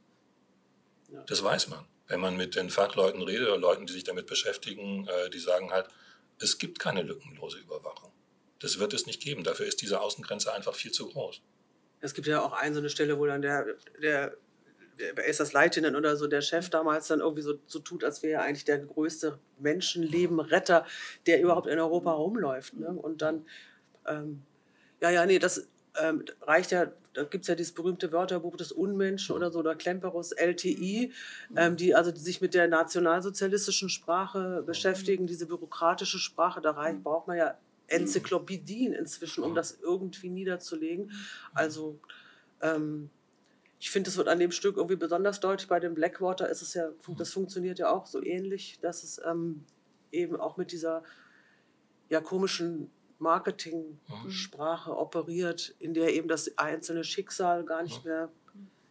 [1.11, 1.21] Ja.
[1.23, 1.85] Das weiß man.
[2.07, 5.71] Wenn man mit den Fachleuten redet oder Leuten, die sich damit beschäftigen, äh, die sagen
[5.71, 5.87] halt,
[6.39, 8.11] es gibt keine lückenlose Überwachung.
[8.59, 9.43] Das wird es nicht geben.
[9.43, 11.41] Dafür ist diese Außengrenze einfach viel zu groß.
[12.01, 13.65] Es gibt ja auch eine so eine Stelle, wo dann der,
[14.01, 14.35] der
[15.27, 18.41] ist das Leitinnen oder so, der Chef damals dann irgendwie so, so tut, als wäre
[18.41, 20.85] er eigentlich der größte Menschenlebenretter,
[21.25, 22.75] der überhaupt in Europa rumläuft.
[22.75, 22.89] Ne?
[22.89, 23.45] Und dann
[24.07, 24.43] ähm,
[25.01, 25.67] ja, ja, nee, das
[25.99, 29.75] ähm, reicht ja, da gibt es ja dieses berühmte Wörterbuch des Unmenschen oder so, oder
[29.75, 31.11] Klemperus LTI,
[31.57, 37.03] ähm, die also die sich mit der nationalsozialistischen Sprache beschäftigen, diese bürokratische Sprache, da rein,
[37.03, 37.57] braucht man ja
[37.91, 41.11] Enzyklopädien inzwischen, um das irgendwie niederzulegen.
[41.53, 41.99] Also,
[42.61, 43.09] ähm,
[43.79, 45.67] ich finde, es wird an dem Stück irgendwie besonders deutlich.
[45.67, 49.63] Bei dem Blackwater ist es ja, das funktioniert ja auch so ähnlich, dass es ähm,
[50.11, 51.03] eben auch mit dieser
[52.09, 58.29] ja komischen Marketing-Sprache operiert, in der eben das einzelne Schicksal gar nicht mehr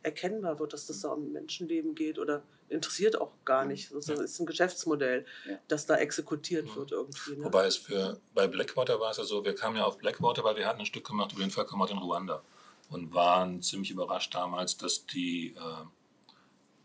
[0.03, 3.92] erkennbar wird, dass das da um Menschenleben geht oder interessiert auch gar nicht.
[3.92, 5.26] Das ist ein Geschäftsmodell,
[5.68, 7.36] das da exekutiert wird irgendwie.
[7.36, 7.44] Ne?
[7.44, 10.56] Wobei es für, bei Blackwater war es ja so, wir kamen ja auf Blackwater, weil
[10.56, 12.42] wir hatten ein Stück gemacht über den Völkermord in Ruanda
[12.88, 15.84] und waren ziemlich überrascht damals, dass die, äh,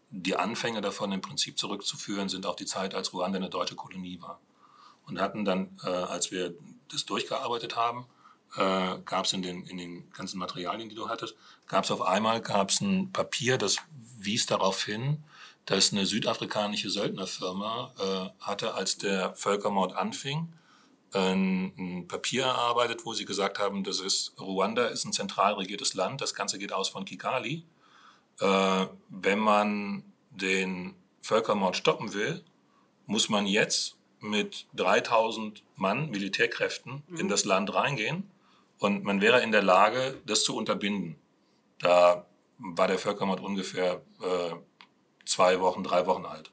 [0.09, 4.21] die Anfänge davon im Prinzip zurückzuführen sind auf die Zeit, als Ruanda eine deutsche Kolonie
[4.21, 4.39] war.
[5.07, 6.55] Und hatten dann, äh, als wir
[6.91, 8.07] das durchgearbeitet haben,
[8.55, 11.35] äh, gab es in den, in den ganzen Materialien, die du hattest,
[11.67, 13.77] gab es auf einmal gab's ein Papier, das
[14.17, 15.23] wies darauf hin,
[15.65, 20.53] dass eine südafrikanische Söldnerfirma äh, hatte, als der Völkermord anfing,
[21.13, 26.21] ein, Papier erarbeitet, wo sie gesagt haben, das ist Ruanda ist ein zentral regiertes Land,
[26.21, 27.63] das Ganze geht aus von Kigali.
[28.39, 32.43] Äh, wenn man den Völkermord stoppen will,
[33.05, 37.17] muss man jetzt mit 3000 Mann Militärkräften mhm.
[37.17, 38.29] in das Land reingehen
[38.79, 41.15] und man wäre in der Lage, das zu unterbinden.
[41.79, 42.25] Da
[42.57, 44.55] war der Völkermord ungefähr äh,
[45.25, 46.51] zwei Wochen, drei Wochen alt.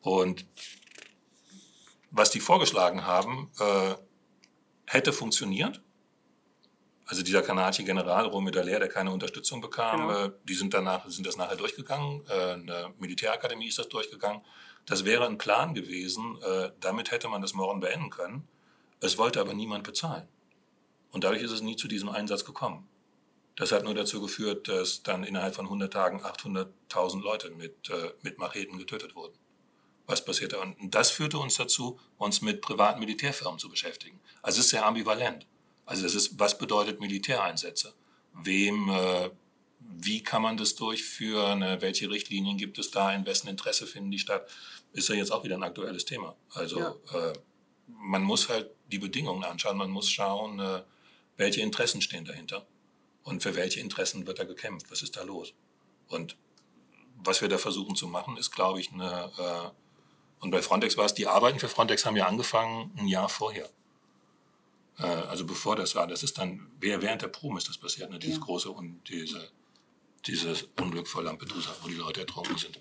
[0.00, 0.46] Und
[2.10, 3.94] was die vorgeschlagen haben, äh,
[4.86, 5.80] hätte funktioniert.
[7.06, 10.24] Also dieser kanadische General Romy Dallaire, der keine Unterstützung bekam, genau.
[10.26, 12.22] äh, die sind danach sind das nachher durchgegangen.
[12.28, 14.42] Äh, eine Militärakademie ist das durchgegangen.
[14.86, 16.38] Das wäre ein Plan gewesen.
[16.42, 18.48] Äh, damit hätte man das Morden beenden können.
[19.00, 20.28] Es wollte aber niemand bezahlen.
[21.10, 22.88] Und dadurch ist es nie zu diesem Einsatz gekommen.
[23.56, 28.12] Das hat nur dazu geführt, dass dann innerhalb von 100 Tagen 800.000 Leute mit, äh,
[28.22, 29.34] mit Macheten getötet wurden
[30.06, 30.60] was passiert da.
[30.60, 34.20] Und das führte uns dazu, uns mit privaten Militärfirmen zu beschäftigen.
[34.42, 35.46] Also es ist sehr ambivalent.
[35.86, 37.94] Also das ist, was bedeutet Militäreinsätze?
[38.34, 39.30] Wem, äh,
[39.80, 41.60] wie kann man das durchführen?
[41.80, 43.12] Welche Richtlinien gibt es da?
[43.12, 44.48] In wessen Interesse finden die statt?
[44.92, 46.36] Ist ja jetzt auch wieder ein aktuelles Thema.
[46.50, 46.94] Also ja.
[47.14, 47.32] äh,
[47.86, 49.76] man muss halt die Bedingungen anschauen.
[49.76, 50.82] Man muss schauen, äh,
[51.36, 52.66] welche Interessen stehen dahinter.
[53.24, 54.90] Und für welche Interessen wird da gekämpft?
[54.90, 55.54] Was ist da los?
[56.08, 56.36] Und
[57.24, 59.70] was wir da versuchen zu machen, ist, glaube ich, eine, äh,
[60.40, 63.68] und bei Frontex war es, die Arbeiten für Frontex haben ja angefangen ein Jahr vorher.
[64.98, 66.06] Äh, also bevor das war.
[66.06, 68.18] Das ist dann, während der Prom ist das passiert, ne?
[68.18, 68.44] dieses ja.
[68.44, 69.50] große und diese,
[70.26, 72.78] dieses Unglück vor Lampedusa, wo die Leute ertrunken sind.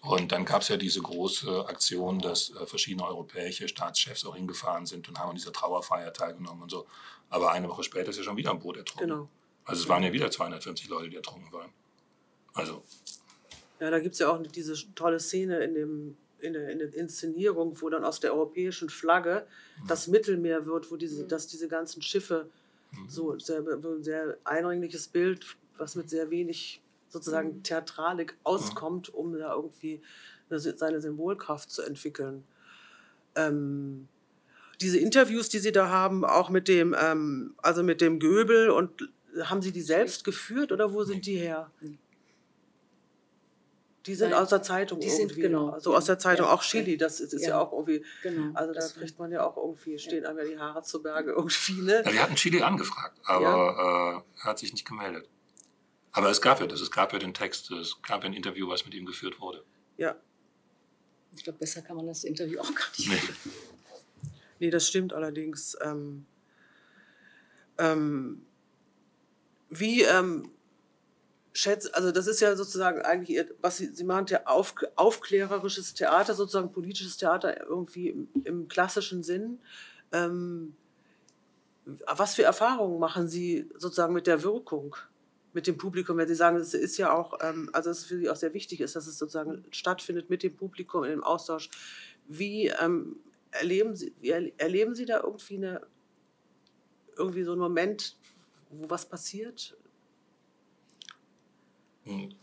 [0.00, 4.86] Und dann gab es ja diese große Aktion, dass äh, verschiedene europäische Staatschefs auch hingefahren
[4.86, 6.86] sind und haben an dieser Trauerfeier teilgenommen und so.
[7.28, 9.08] Aber eine Woche später ist ja schon wieder ein Boot ertrunken.
[9.08, 9.28] Genau.
[9.66, 11.70] Also es waren ja wieder 250 Leute, die ertrunken waren.
[12.54, 12.82] Also.
[13.80, 16.94] Ja, da gibt es ja auch diese tolle Szene in dem in der, in der
[16.94, 19.46] Inszenierung, wo dann aus der europäischen Flagge
[19.82, 19.88] mhm.
[19.88, 21.28] das Mittelmeer wird, wo diese, mhm.
[21.28, 22.48] dass diese ganzen Schiffe
[22.92, 23.08] mhm.
[23.08, 29.54] so sehr, ein sehr eindringliches Bild, was mit sehr wenig sozusagen Theatralik auskommt, um da
[29.54, 30.02] irgendwie
[30.50, 32.44] eine, seine Symbolkraft zu entwickeln.
[33.34, 34.08] Ähm,
[34.80, 39.10] diese Interviews, die Sie da haben, auch mit dem, ähm, also mit dem Göbel und
[39.44, 41.70] haben Sie die selbst geführt oder wo sind die her?
[44.06, 45.34] Die sind Nein, aus der Zeitung die irgendwie.
[45.34, 45.70] Sind, genau.
[45.70, 46.52] Also aus der Zeitung, ja.
[46.52, 47.50] auch Chili, das ist, ist ja.
[47.50, 47.60] ja.
[47.60, 48.04] auch irgendwie.
[48.22, 51.32] Genau, also da kriegt man ja auch irgendwie, stehen einem ja die Haare zu Berge
[51.32, 51.82] irgendwie.
[51.82, 52.02] Ne?
[52.04, 54.18] Ja, wir hatten Chili angefragt, aber ja.
[54.18, 55.28] äh, er hat sich nicht gemeldet.
[56.12, 58.68] Aber es gab ja das, es gab ja den Text, es gab ja ein Interview,
[58.68, 59.64] was mit ihm geführt wurde.
[59.96, 60.14] Ja.
[61.36, 63.36] Ich glaube, besser kann man das Interview auch gar nicht führen.
[63.44, 64.30] Nee.
[64.60, 65.76] nee, das stimmt allerdings.
[65.82, 66.26] Ähm,
[67.78, 68.46] ähm,
[69.68, 70.50] wie, ähm,
[71.56, 75.94] schätze, also das ist ja sozusagen eigentlich, ihr, was Sie, Sie machen, ja auf, aufklärerisches
[75.94, 79.58] Theater, sozusagen politisches Theater irgendwie im, im klassischen Sinn.
[80.12, 80.76] Ähm,
[81.84, 84.96] was für Erfahrungen machen Sie sozusagen mit der Wirkung,
[85.52, 88.28] mit dem Publikum, wenn Sie sagen, es ist ja auch, ähm, also es für Sie
[88.28, 91.70] auch sehr wichtig ist, dass es sozusagen stattfindet mit dem Publikum in dem Austausch.
[92.28, 93.16] Wie ähm,
[93.50, 95.80] erleben Sie, wie erleben Sie da irgendwie eine,
[97.16, 98.16] irgendwie so einen Moment,
[98.70, 99.76] wo was passiert?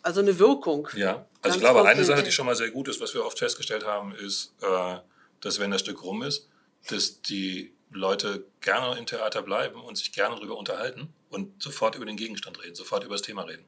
[0.02, 0.90] Also eine Wirkung.
[0.96, 1.96] Ja, also ich glaube, konkret.
[1.96, 4.98] eine Sache, die schon mal sehr gut ist, was wir oft festgestellt haben, ist, äh,
[5.40, 6.50] dass wenn das Stück rum ist,
[6.90, 12.06] dass die Leute gerne im Theater bleiben und sich gerne darüber unterhalten und sofort über
[12.06, 13.66] den Gegenstand reden, sofort über das Thema reden.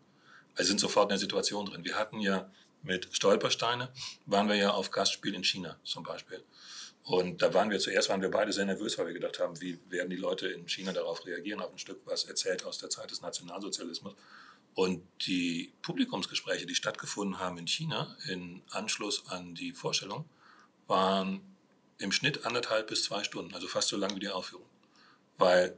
[0.55, 1.85] Also sind sofort in der Situation drin.
[1.85, 2.49] Wir hatten ja
[2.81, 3.89] mit Stolpersteine,
[4.25, 6.43] waren wir ja auf Gastspiel in China zum Beispiel.
[7.05, 9.79] Und da waren wir zuerst, waren wir beide sehr nervös, weil wir gedacht haben, wie
[9.89, 13.11] werden die Leute in China darauf reagieren, auf ein Stück, was erzählt aus der Zeit
[13.11, 14.15] des Nationalsozialismus.
[14.73, 20.25] Und die Publikumsgespräche, die stattgefunden haben in China in Anschluss an die Vorstellung,
[20.87, 21.41] waren
[21.99, 24.67] im Schnitt anderthalb bis zwei Stunden, also fast so lang wie die Aufführung.
[25.37, 25.77] Weil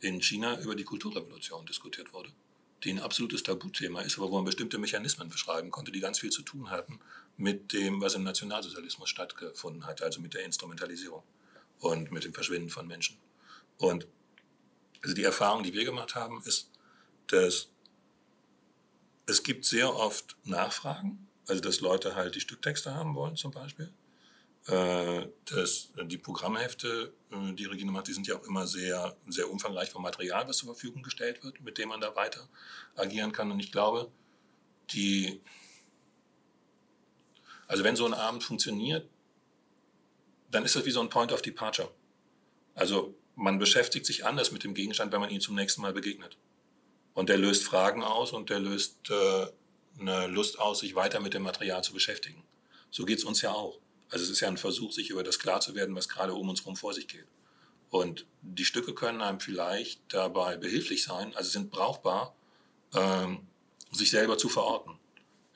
[0.00, 2.30] in China über die Kulturrevolution diskutiert wurde.
[2.84, 6.30] Die ein absolutes Tabuthema ist, aber wo man bestimmte Mechanismen beschreiben konnte, die ganz viel
[6.30, 7.00] zu tun hatten
[7.36, 11.22] mit dem, was im Nationalsozialismus stattgefunden hat, also mit der Instrumentalisierung
[11.80, 13.16] und mit dem Verschwinden von Menschen.
[13.78, 14.06] Und
[15.02, 16.70] also die Erfahrung, die wir gemacht haben, ist,
[17.28, 17.68] dass
[19.26, 23.92] es gibt sehr oft Nachfragen, also dass Leute halt die Stücktexte haben wollen zum Beispiel.
[24.68, 29.50] Äh, dass die Programmhefte, äh, die Regine macht, die sind ja auch immer sehr, sehr
[29.50, 32.46] umfangreich vom Material, was zur Verfügung gestellt wird, mit dem man da weiter
[32.94, 33.50] agieren kann.
[33.50, 34.12] Und ich glaube,
[34.90, 35.40] die,
[37.66, 39.08] also wenn so ein Abend funktioniert,
[40.50, 41.90] dann ist das wie so ein Point of Departure.
[42.74, 46.36] Also man beschäftigt sich anders mit dem Gegenstand, wenn man ihm zum nächsten Mal begegnet.
[47.14, 49.46] Und der löst Fragen aus und der löst äh,
[49.98, 52.44] eine Lust aus, sich weiter mit dem Material zu beschäftigen.
[52.90, 53.78] So geht es uns ja auch.
[54.10, 56.48] Also es ist ja ein Versuch, sich über das klar zu werden, was gerade um
[56.48, 57.26] uns herum vor sich geht.
[57.90, 62.34] Und die Stücke können einem vielleicht dabei behilflich sein, also sind brauchbar,
[62.94, 63.46] ähm,
[63.90, 64.98] sich selber zu verorten,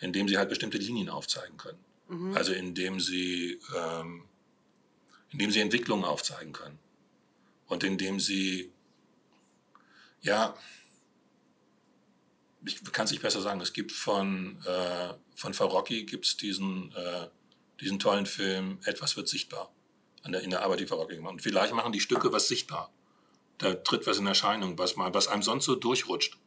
[0.01, 1.79] indem sie halt bestimmte Linien aufzeigen können.
[2.09, 2.37] Mhm.
[2.37, 4.25] Also indem sie, ähm,
[5.31, 6.79] indem sie Entwicklungen aufzeigen können.
[7.67, 8.71] Und indem sie,
[10.23, 10.55] ja,
[12.65, 17.29] ich kann es nicht besser sagen, es gibt von, äh, von Farocki gibt's diesen äh,
[17.83, 19.71] diesen tollen Film Etwas wird sichtbar
[20.23, 21.33] an der, in der Arbeit, die Verwaltung gemacht.
[21.33, 22.91] Und vielleicht machen die Stücke was sichtbar.
[23.59, 26.39] Da tritt was in Erscheinung, was, mal, was einem sonst so durchrutscht.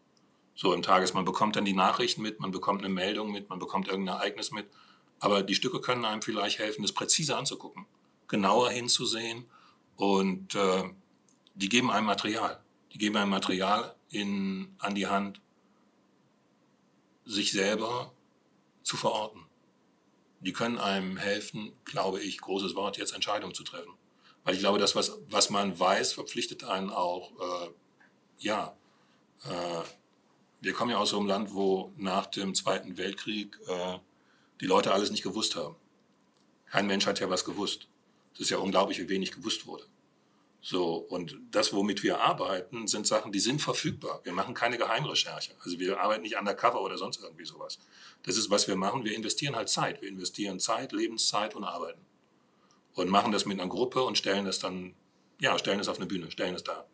[0.56, 1.14] So im Tages.
[1.14, 4.52] Man bekommt dann die Nachrichten mit, man bekommt eine Meldung mit, man bekommt irgendein Ereignis
[4.52, 4.70] mit.
[5.20, 7.86] Aber die Stücke können einem vielleicht helfen, das präzise anzugucken,
[8.30, 9.46] genauer hinzusehen.
[9.98, 10.84] Und äh,
[11.56, 12.64] die geben einem Material.
[12.94, 15.42] Die geben einem Material in, an die Hand,
[17.26, 18.14] sich selber
[18.84, 19.45] zu verorten
[20.46, 23.94] die können einem helfen, glaube ich, großes Wort, jetzt Entscheidungen zu treffen.
[24.44, 27.70] Weil ich glaube, das, was, was man weiß, verpflichtet einen auch, äh,
[28.38, 28.78] ja,
[29.44, 29.82] äh,
[30.62, 33.98] wir kommen ja aus so einem Land, wo nach dem Zweiten Weltkrieg äh,
[34.62, 35.76] die Leute alles nicht gewusst haben.
[36.68, 37.88] Kein Mensch hat ja was gewusst.
[38.36, 39.86] Es ist ja unglaublich, wie wenig gewusst wurde.
[40.68, 44.22] So, und das, womit wir arbeiten, sind Sachen, die sind verfügbar.
[44.24, 45.54] Wir machen keine Geheimrecherche.
[45.64, 47.78] Also wir arbeiten nicht undercover oder sonst irgendwie sowas.
[48.24, 49.06] Das ist, was wir machen.
[49.06, 50.02] Wir investieren halt Zeit.
[50.02, 52.04] Wir investieren Zeit, Lebenszeit und Arbeiten.
[52.96, 54.96] Und machen das mit einer Gruppe und stellen das dann,
[55.40, 56.88] ja, stellen es auf eine Bühne, stellen es da.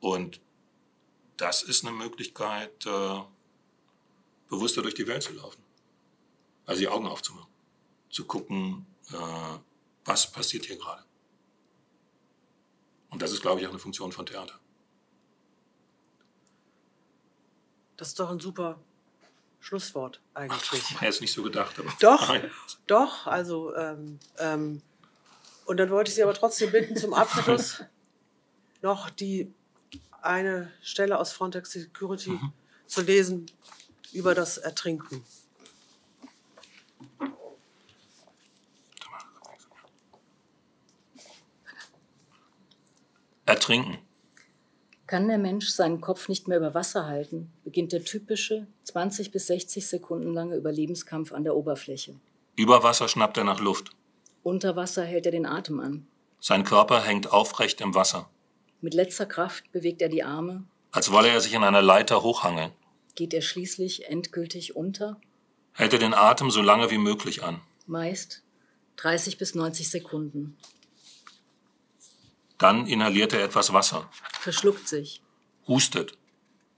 [0.00, 0.40] Und
[1.36, 3.20] das ist eine Möglichkeit, äh,
[4.48, 5.62] bewusster durch die Welt zu laufen.
[6.64, 7.52] Also die Augen aufzumachen.
[8.08, 9.58] Zu gucken, äh,
[10.06, 11.04] was passiert hier gerade.
[13.10, 14.54] Und das ist, glaube ich, auch eine Funktion von Theater.
[17.96, 18.78] Das ist doch ein super
[19.60, 20.84] Schlusswort eigentlich.
[20.96, 21.78] Ach, jetzt nicht so gedacht.
[21.78, 22.34] Aber doch,
[22.86, 23.26] doch.
[23.26, 24.82] Also ähm, ähm,
[25.68, 27.82] und dann wollte ich Sie aber trotzdem bitten, zum Abschluss
[28.82, 29.52] noch die
[30.22, 32.52] eine Stelle aus Frontex Security mhm.
[32.86, 33.46] zu lesen
[34.12, 35.24] über das Ertrinken.
[43.48, 43.96] Ertrinken.
[45.06, 49.46] Kann der Mensch seinen Kopf nicht mehr über Wasser halten, beginnt der typische 20 bis
[49.46, 52.14] 60 Sekunden lange Überlebenskampf an der Oberfläche.
[52.56, 53.92] Über Wasser schnappt er nach Luft.
[54.42, 56.06] Unter Wasser hält er den Atem an.
[56.40, 58.28] Sein Körper hängt aufrecht im Wasser.
[58.82, 60.64] Mit letzter Kraft bewegt er die Arme.
[60.92, 62.72] Als wolle er sich an einer Leiter hochhangeln.
[63.14, 65.18] Geht er schließlich endgültig unter?
[65.72, 67.62] Hält er den Atem so lange wie möglich an.
[67.86, 68.42] Meist
[68.96, 70.58] 30 bis 90 Sekunden.
[72.58, 74.10] Dann inhaliert er etwas Wasser.
[74.40, 75.22] Verschluckt sich.
[75.66, 76.18] Hustet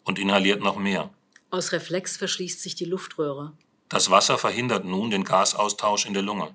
[0.05, 1.11] und inhaliert noch mehr.
[1.51, 3.53] Aus Reflex verschließt sich die Luftröhre.
[3.89, 6.55] Das Wasser verhindert nun den Gasaustausch in der Lunge.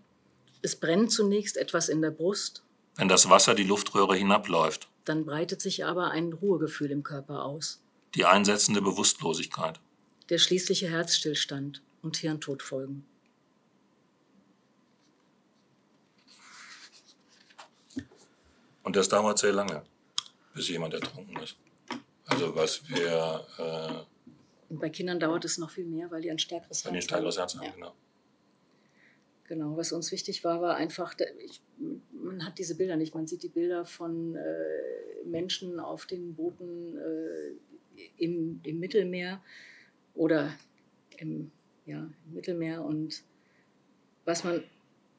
[0.62, 2.64] Es brennt zunächst etwas in der Brust.
[2.96, 4.88] Wenn das Wasser die Luftröhre hinabläuft.
[5.04, 7.82] Dann breitet sich aber ein Ruhegefühl im Körper aus.
[8.16, 9.80] Die einsetzende Bewusstlosigkeit.
[10.30, 13.06] Der schließliche Herzstillstand und Hirntod folgen.
[18.86, 19.84] Und das dauert sehr lange,
[20.54, 21.58] bis jemand ertrunken ist.
[22.26, 23.46] Also was wir...
[23.58, 26.96] Äh, und bei Kindern dauert es noch viel mehr, weil die ein stärkeres Herz haben.
[26.96, 27.72] Ein stärkeres Herz haben, ja.
[27.72, 27.96] genau.
[29.48, 31.62] Genau, was uns wichtig war, war einfach, ich,
[32.12, 36.98] man hat diese Bilder nicht, man sieht die Bilder von äh, Menschen auf den Booten
[36.98, 39.44] äh, im, im, Mittelmeer
[40.14, 40.52] oder
[41.18, 41.52] im,
[41.86, 43.24] ja, im Mittelmeer und
[44.26, 44.64] was man,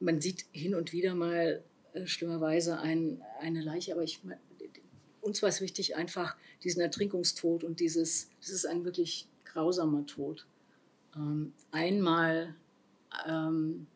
[0.01, 1.63] man sieht hin und wieder mal
[1.97, 3.93] äh, schlimmerweise ein, eine Leiche.
[3.93, 4.21] Aber ich,
[5.21, 10.47] uns war es wichtig, einfach diesen Ertrinkungstod und dieses, das ist ein wirklich grausamer Tod,
[11.15, 12.55] ähm, einmal
[13.27, 13.87] ähm,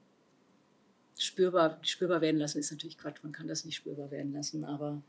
[1.18, 5.02] spürbar, spürbar werden lassen, ist natürlich Quatsch, man kann das nicht spürbar werden lassen, aber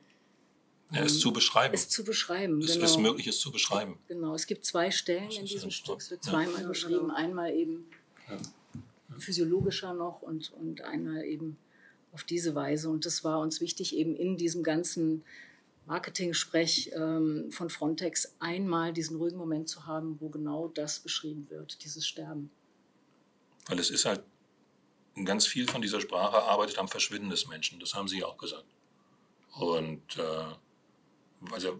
[0.92, 1.74] Ja, es zu beschreiben.
[1.74, 2.86] Es zu beschreiben, es genau.
[2.86, 3.98] ist möglich, es zu beschreiben.
[4.08, 6.00] Genau, es gibt zwei Stellen in diesem Stück.
[6.02, 6.32] Es wird Ja.
[6.32, 7.00] zweimal Ja, beschrieben.
[7.08, 7.16] genau.
[7.16, 7.86] Einmal eben
[9.18, 11.58] physiologischer noch und, und einmal eben
[12.14, 12.90] auf diese Weise.
[12.90, 15.24] Und das war uns wichtig, eben in diesem ganzen
[15.88, 21.84] Marketing-Sprech ähm, von Frontex einmal diesen ruhigen Moment zu haben, wo genau das beschrieben wird,
[21.84, 22.52] dieses Sterben.
[23.68, 24.24] Weil es ist halt,
[25.26, 27.80] ganz viel von dieser Sprache arbeitet am Verschwinden des Menschen.
[27.80, 28.66] Das haben Sie ja auch gesagt.
[29.60, 31.80] Und äh, also,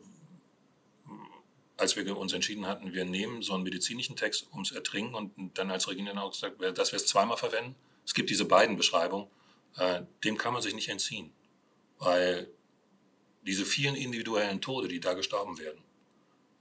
[1.78, 5.72] als wir uns entschieden hatten, wir nehmen so einen medizinischen Text ums Ertrinken und dann
[5.72, 7.76] als Regina auch gesagt, dass wir es zweimal verwenden.
[8.06, 9.28] Es gibt diese beiden Beschreibungen.
[9.78, 11.34] Äh, dem kann man sich nicht entziehen.
[11.98, 12.52] Weil
[13.46, 15.84] diese vielen individuellen Tode, die da gestorben werden,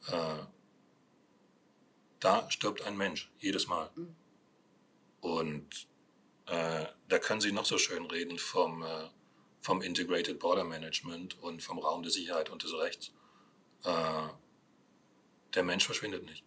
[0.08, 0.44] äh,
[2.20, 3.90] da stirbt ein Mensch, jedes Mal.
[3.94, 4.14] Mhm.
[5.20, 5.88] Und
[6.46, 9.08] äh, da können Sie noch so schön reden vom, äh,
[9.60, 13.12] vom Integrated Border Management und vom Raum der Sicherheit und des Rechts.
[13.84, 14.28] Äh,
[15.54, 16.44] der Mensch verschwindet nicht.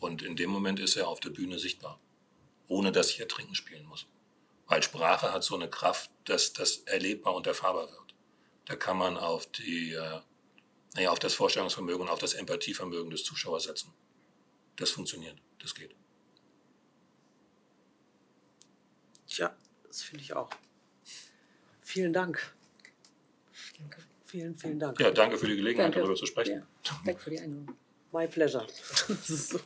[0.00, 2.00] Und in dem Moment ist er auf der Bühne sichtbar,
[2.68, 4.06] ohne dass ich Ertrinken spielen muss.
[4.68, 8.14] Weil Sprache hat so eine Kraft, dass das erlebbar und erfahrbar wird.
[8.66, 10.20] Da kann man auf, die, äh,
[10.94, 13.92] naja, auf das Vorstellungsvermögen und auf das Empathievermögen des Zuschauers setzen.
[14.76, 15.94] Das funktioniert, das geht.
[19.28, 20.50] Ja, das finde ich auch.
[21.80, 22.54] Vielen Dank.
[23.78, 24.02] Danke.
[24.26, 25.00] Vielen, vielen Dank.
[25.00, 26.00] Ja, danke für die Gelegenheit, Danke.
[26.00, 26.58] darüber zu sprechen.
[26.58, 27.74] Ja, danke für die Einladung.
[28.12, 28.66] My pleasure.
[29.24, 29.58] so.